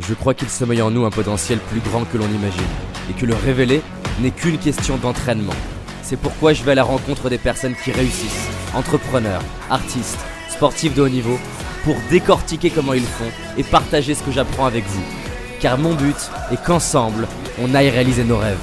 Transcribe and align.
Je 0.00 0.14
crois 0.14 0.34
qu'il 0.34 0.48
sommeille 0.48 0.82
en 0.82 0.90
nous 0.90 1.04
un 1.04 1.10
potentiel 1.10 1.58
plus 1.58 1.80
grand 1.80 2.04
que 2.04 2.16
l'on 2.16 2.28
imagine, 2.28 2.60
et 3.10 3.12
que 3.14 3.26
le 3.26 3.34
révéler 3.34 3.82
n'est 4.20 4.30
qu'une 4.30 4.58
question 4.58 4.96
d'entraînement. 4.96 5.52
C'est 6.02 6.16
pourquoi 6.16 6.52
je 6.52 6.62
vais 6.62 6.72
à 6.72 6.76
la 6.76 6.84
rencontre 6.84 7.28
des 7.28 7.38
personnes 7.38 7.74
qui 7.74 7.92
réussissent, 7.92 8.48
entrepreneurs, 8.74 9.42
artistes, 9.70 10.18
sportifs 10.48 10.94
de 10.94 11.02
haut 11.02 11.08
niveau, 11.08 11.38
pour 11.84 11.96
décortiquer 12.10 12.70
comment 12.70 12.94
ils 12.94 13.02
font 13.02 13.30
et 13.56 13.64
partager 13.64 14.14
ce 14.14 14.22
que 14.22 14.32
j'apprends 14.32 14.66
avec 14.66 14.84
vous. 14.86 15.02
Car 15.60 15.78
mon 15.78 15.94
but 15.94 16.16
est 16.52 16.62
qu'ensemble, 16.64 17.26
on 17.60 17.74
aille 17.74 17.90
réaliser 17.90 18.24
nos 18.24 18.38
rêves. 18.38 18.58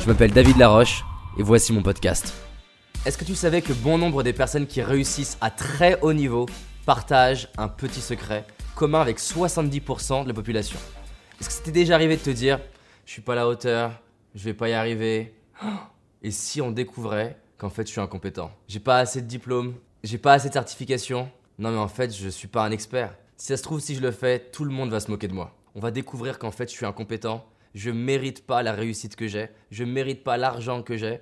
Je 0.00 0.06
m'appelle 0.06 0.32
David 0.32 0.56
Laroche, 0.56 1.04
et 1.38 1.42
voici 1.42 1.72
mon 1.72 1.82
podcast. 1.82 2.32
Est-ce 3.04 3.18
que 3.18 3.24
tu 3.24 3.34
savais 3.34 3.62
que 3.62 3.72
bon 3.72 3.98
nombre 3.98 4.22
des 4.22 4.32
personnes 4.32 4.66
qui 4.66 4.82
réussissent 4.82 5.36
à 5.40 5.50
très 5.50 5.98
haut 6.00 6.12
niveau 6.12 6.46
partagent 6.86 7.48
un 7.58 7.68
petit 7.68 8.00
secret? 8.00 8.44
Commun 8.76 9.00
avec 9.00 9.18
70% 9.18 10.24
de 10.24 10.28
la 10.28 10.34
population 10.34 10.78
Est-ce 11.40 11.48
que 11.48 11.54
c'était 11.54 11.72
déjà 11.72 11.94
arrivé 11.94 12.16
de 12.16 12.22
te 12.22 12.30
dire 12.30 12.60
je 13.06 13.12
suis 13.12 13.22
pas 13.22 13.32
à 13.32 13.36
la 13.36 13.48
hauteur, 13.48 14.02
je 14.34 14.44
vais 14.44 14.52
pas 14.52 14.68
y 14.68 14.74
arriver? 14.74 15.34
Et 16.22 16.30
si 16.30 16.60
on 16.60 16.70
découvrait 16.70 17.38
qu'en 17.56 17.70
fait 17.70 17.86
je 17.86 17.92
suis 17.92 18.00
incompétent? 18.00 18.52
J'ai 18.68 18.80
pas 18.80 18.98
assez 18.98 19.22
de 19.22 19.26
diplômes, 19.26 19.74
j'ai 20.04 20.18
pas 20.18 20.34
assez 20.34 20.48
de 20.48 20.52
certifications? 20.52 21.30
Non 21.58 21.70
mais 21.70 21.78
en 21.78 21.88
fait 21.88 22.14
je 22.14 22.28
suis 22.28 22.48
pas 22.48 22.64
un 22.64 22.70
expert. 22.70 23.16
Si 23.38 23.46
ça 23.46 23.56
se 23.56 23.62
trouve 23.62 23.80
si 23.80 23.94
je 23.94 24.02
le 24.02 24.10
fais, 24.10 24.38
tout 24.38 24.64
le 24.64 24.70
monde 24.70 24.90
va 24.90 25.00
se 25.00 25.10
moquer 25.10 25.28
de 25.28 25.32
moi. 25.34 25.56
On 25.74 25.80
va 25.80 25.90
découvrir 25.90 26.38
qu'en 26.38 26.50
fait 26.50 26.70
je 26.70 26.76
suis 26.76 26.86
incompétent, 26.86 27.46
je 27.74 27.90
mérite 27.90 28.46
pas 28.46 28.62
la 28.62 28.72
réussite 28.72 29.16
que 29.16 29.26
j'ai, 29.26 29.48
je 29.70 29.84
mérite 29.84 30.22
pas 30.22 30.36
l'argent 30.36 30.82
que 30.82 30.98
j'ai. 30.98 31.20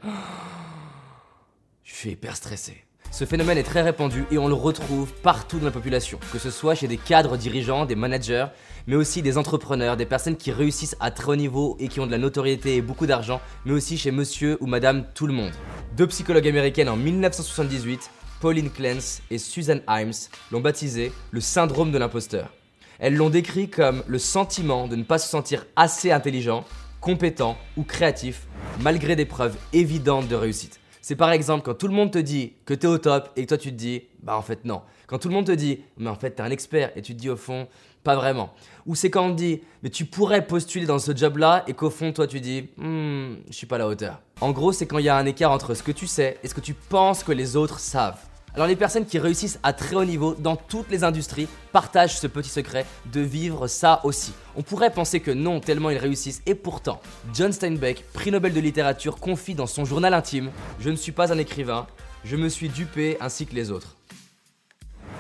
Je 1.84 1.95
suis 1.95 2.11
hyper 2.11 2.34
stressé. 2.34 2.84
Ce 3.15 3.25
phénomène 3.25 3.59
est 3.59 3.63
très 3.63 3.83
répandu 3.83 4.25
et 4.33 4.39
on 4.39 4.49
le 4.49 4.55
retrouve 4.55 5.13
partout 5.23 5.61
dans 5.61 5.67
la 5.67 5.71
population, 5.71 6.19
que 6.33 6.39
ce 6.41 6.51
soit 6.51 6.75
chez 6.75 6.89
des 6.89 6.97
cadres 6.97 7.37
dirigeants, 7.37 7.87
des 7.87 7.95
managers, 7.95 8.47
mais 8.89 8.97
aussi 8.97 9.23
des 9.23 9.39
entrepreneurs, 9.39 9.97
des 9.97 10.05
personnes 10.05 10.37
qui 10.37 10.51
réussissent 10.51 10.97
à 10.98 11.12
très 11.12 11.31
haut 11.31 11.37
niveau 11.37 11.77
et 11.79 11.87
qui 11.87 12.01
ont 12.01 12.06
de 12.06 12.11
la 12.11 12.19
notoriété 12.19 12.75
et 12.75 12.83
beaucoup 12.83 13.06
d'argent, 13.06 13.41
mais 13.67 13.73
aussi 13.73 13.98
chez 13.98 14.11
monsieur 14.11 14.59
ou 14.61 14.67
madame 14.67 15.06
tout 15.15 15.29
le 15.29 15.33
monde. 15.33 15.53
Deux 15.97 16.09
psychologues 16.09 16.48
américaines 16.48 16.89
en 16.89 16.97
1978, 16.97 18.11
Pauline 18.41 18.69
Clance 18.69 19.23
et 19.31 19.39
Susan 19.39 19.78
Himes, 19.89 20.11
l'ont 20.51 20.61
baptisé 20.61 21.12
le 21.31 21.41
syndrome 21.41 21.93
de 21.93 21.99
l'imposteur. 21.99 22.53
Elles 22.99 23.15
l'ont 23.15 23.31
décrit 23.31 23.71
comme 23.71 24.03
le 24.09 24.19
sentiment 24.19 24.89
de 24.89 24.97
ne 24.97 25.05
pas 25.05 25.19
se 25.19 25.28
sentir 25.28 25.67
assez 25.77 26.11
intelligent, 26.11 26.65
compétent 27.01 27.56
ou 27.77 27.84
créatif 27.84 28.49
malgré 28.81 29.15
des 29.15 29.25
preuves 29.25 29.56
évidentes 29.73 30.27
de 30.27 30.34
réussite. 30.34 30.81
C'est 31.06 31.16
par 31.16 31.33
exemple 31.33 31.66
quand 31.66 31.74
tout 31.74 31.86
le 31.86 31.92
monde 31.92 32.12
te 32.12 32.19
dit 32.19 32.55
que 32.64 32.72
t'es 32.72 32.86
au 32.86 32.97
top 32.97 33.28
et 33.36 33.42
que 33.42 33.48
toi 33.48 33.58
tu 33.58 33.69
te 33.69 33.77
dis 33.77 34.05
bah 34.22 34.38
en 34.38 34.41
fait 34.41 34.64
non. 34.64 34.80
Quand 35.06 35.19
tout 35.19 35.28
le 35.28 35.34
monde 35.34 35.44
te 35.44 35.52
dit 35.52 35.80
mais 35.98 36.08
en 36.08 36.14
fait 36.14 36.30
t'es 36.30 36.41
un 36.41 36.50
expert 36.50 36.92
et 36.97 37.02
tu 37.02 37.14
te 37.14 37.20
dis 37.20 37.28
au 37.28 37.36
fond 37.36 37.69
pas 38.02 38.16
vraiment. 38.16 38.55
Ou 38.86 38.94
c'est 38.94 39.10
quand 39.10 39.27
on 39.27 39.32
te 39.32 39.36
dit 39.36 39.60
mais 39.82 39.91
tu 39.91 40.06
pourrais 40.06 40.47
postuler 40.47 40.86
dans 40.86 40.98
ce 40.98 41.14
job 41.14 41.36
là 41.36 41.62
et 41.66 41.75
qu'au 41.75 41.91
fond 41.91 42.10
toi 42.10 42.27
tu 42.27 42.41
dis 42.41 42.70
hmm, 42.78 43.34
je 43.50 43.52
suis 43.52 43.66
pas 43.66 43.77
à 43.77 43.80
la 43.80 43.86
hauteur. 43.86 44.22
En 44.41 44.52
gros 44.52 44.72
c'est 44.72 44.86
quand 44.86 44.97
il 44.97 45.05
y 45.05 45.10
a 45.10 45.16
un 45.19 45.27
écart 45.27 45.50
entre 45.50 45.75
ce 45.75 45.82
que 45.82 45.92
tu 45.92 46.06
sais 46.06 46.38
et 46.42 46.48
ce 46.48 46.55
que 46.55 46.62
tu 46.62 46.72
penses 46.72 47.22
que 47.22 47.32
les 47.32 47.55
autres 47.55 47.80
savent. 47.80 48.34
Alors 48.55 48.69
les 48.69 48.77
personnes 48.77 49.05
qui 49.05 49.19
réussissent 49.19 49.58
à 49.64 49.72
très 49.72 49.97
haut 49.97 50.05
niveau 50.05 50.36
dans 50.38 50.55
toutes 50.55 50.88
les 50.88 51.02
industries 51.02 51.48
partagent 51.72 52.16
ce 52.16 52.28
petit 52.28 52.48
secret 52.48 52.86
de 53.12 53.20
vivre 53.20 53.66
ça 53.66 54.00
aussi. 54.05 54.33
On 54.55 54.62
pourrait 54.62 54.92
penser 54.92 55.19
que 55.19 55.33
non, 55.33 55.58
tellement 55.58 55.91
ils 55.91 55.98
réussissent, 55.98 56.41
et 56.47 56.55
pourtant, 56.55 57.00
John 57.32 57.52
Steinbeck, 57.52 58.05
prix 58.12 58.30
Nobel 58.30 58.52
de 58.52 58.60
littérature, 58.60 59.16
confie 59.19 59.56
dans 59.56 59.66
son 59.66 59.84
journal 59.84 60.14
intime 60.14 60.52
Je 60.78 60.91
ne 60.91 60.97
suis 60.97 61.10
pas 61.10 61.32
un 61.32 61.38
écrivain, 61.38 61.88
je 62.25 62.36
me 62.36 62.48
suis 62.48 62.69
dupé 62.69 63.16
ainsi 63.20 63.44
que 63.44 63.56
les 63.56 63.72
autres. 63.72 63.97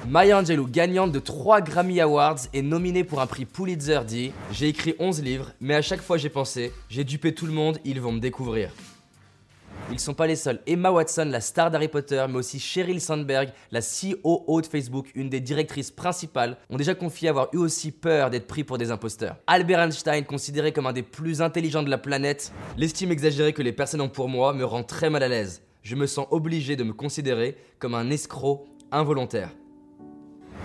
Maya 0.06 0.38
Angelou, 0.38 0.68
gagnante 0.68 1.10
de 1.10 1.18
3 1.18 1.60
Grammy 1.62 2.00
Awards 2.00 2.38
et 2.52 2.62
nominée 2.62 3.02
pour 3.02 3.20
un 3.20 3.26
prix 3.26 3.46
Pulitzer, 3.46 4.00
dit 4.06 4.30
J'ai 4.52 4.68
écrit 4.68 4.94
11 5.00 5.22
livres, 5.22 5.52
mais 5.60 5.74
à 5.74 5.82
chaque 5.82 6.02
fois 6.02 6.18
j'ai 6.18 6.28
pensé 6.28 6.72
J'ai 6.88 7.02
dupé 7.02 7.34
tout 7.34 7.46
le 7.46 7.52
monde, 7.52 7.78
ils 7.84 8.00
vont 8.00 8.12
me 8.12 8.20
découvrir. 8.20 8.70
Ils 9.90 10.00
sont 10.00 10.14
pas 10.14 10.26
les 10.26 10.36
seuls. 10.36 10.60
Emma 10.66 10.90
Watson, 10.90 11.28
la 11.30 11.40
star 11.40 11.70
d'Harry 11.70 11.88
Potter, 11.88 12.24
mais 12.28 12.36
aussi 12.36 12.58
Sheryl 12.58 13.00
Sandberg, 13.00 13.50
la 13.70 13.80
COO 13.80 14.60
de 14.60 14.66
Facebook, 14.66 15.10
une 15.14 15.28
des 15.28 15.40
directrices 15.40 15.90
principales, 15.90 16.56
ont 16.70 16.76
déjà 16.76 16.94
confié 16.94 17.28
avoir 17.28 17.48
eu 17.52 17.58
aussi 17.58 17.92
peur 17.92 18.30
d'être 18.30 18.46
pris 18.46 18.64
pour 18.64 18.78
des 18.78 18.90
imposteurs. 18.90 19.36
Albert 19.46 19.80
Einstein, 19.80 20.24
considéré 20.24 20.72
comme 20.72 20.86
un 20.86 20.92
des 20.92 21.02
plus 21.02 21.42
intelligents 21.42 21.82
de 21.82 21.90
la 21.90 21.98
planète, 21.98 22.52
l'estime 22.76 23.12
exagérée 23.12 23.52
que 23.52 23.62
les 23.62 23.72
personnes 23.72 24.00
ont 24.00 24.08
pour 24.08 24.28
moi 24.28 24.52
me 24.54 24.64
rend 24.64 24.82
très 24.82 25.10
mal 25.10 25.22
à 25.22 25.28
l'aise. 25.28 25.62
Je 25.82 25.96
me 25.96 26.06
sens 26.06 26.26
obligé 26.30 26.76
de 26.76 26.84
me 26.84 26.94
considérer 26.94 27.56
comme 27.78 27.94
un 27.94 28.10
escroc 28.10 28.64
involontaire. 28.90 29.50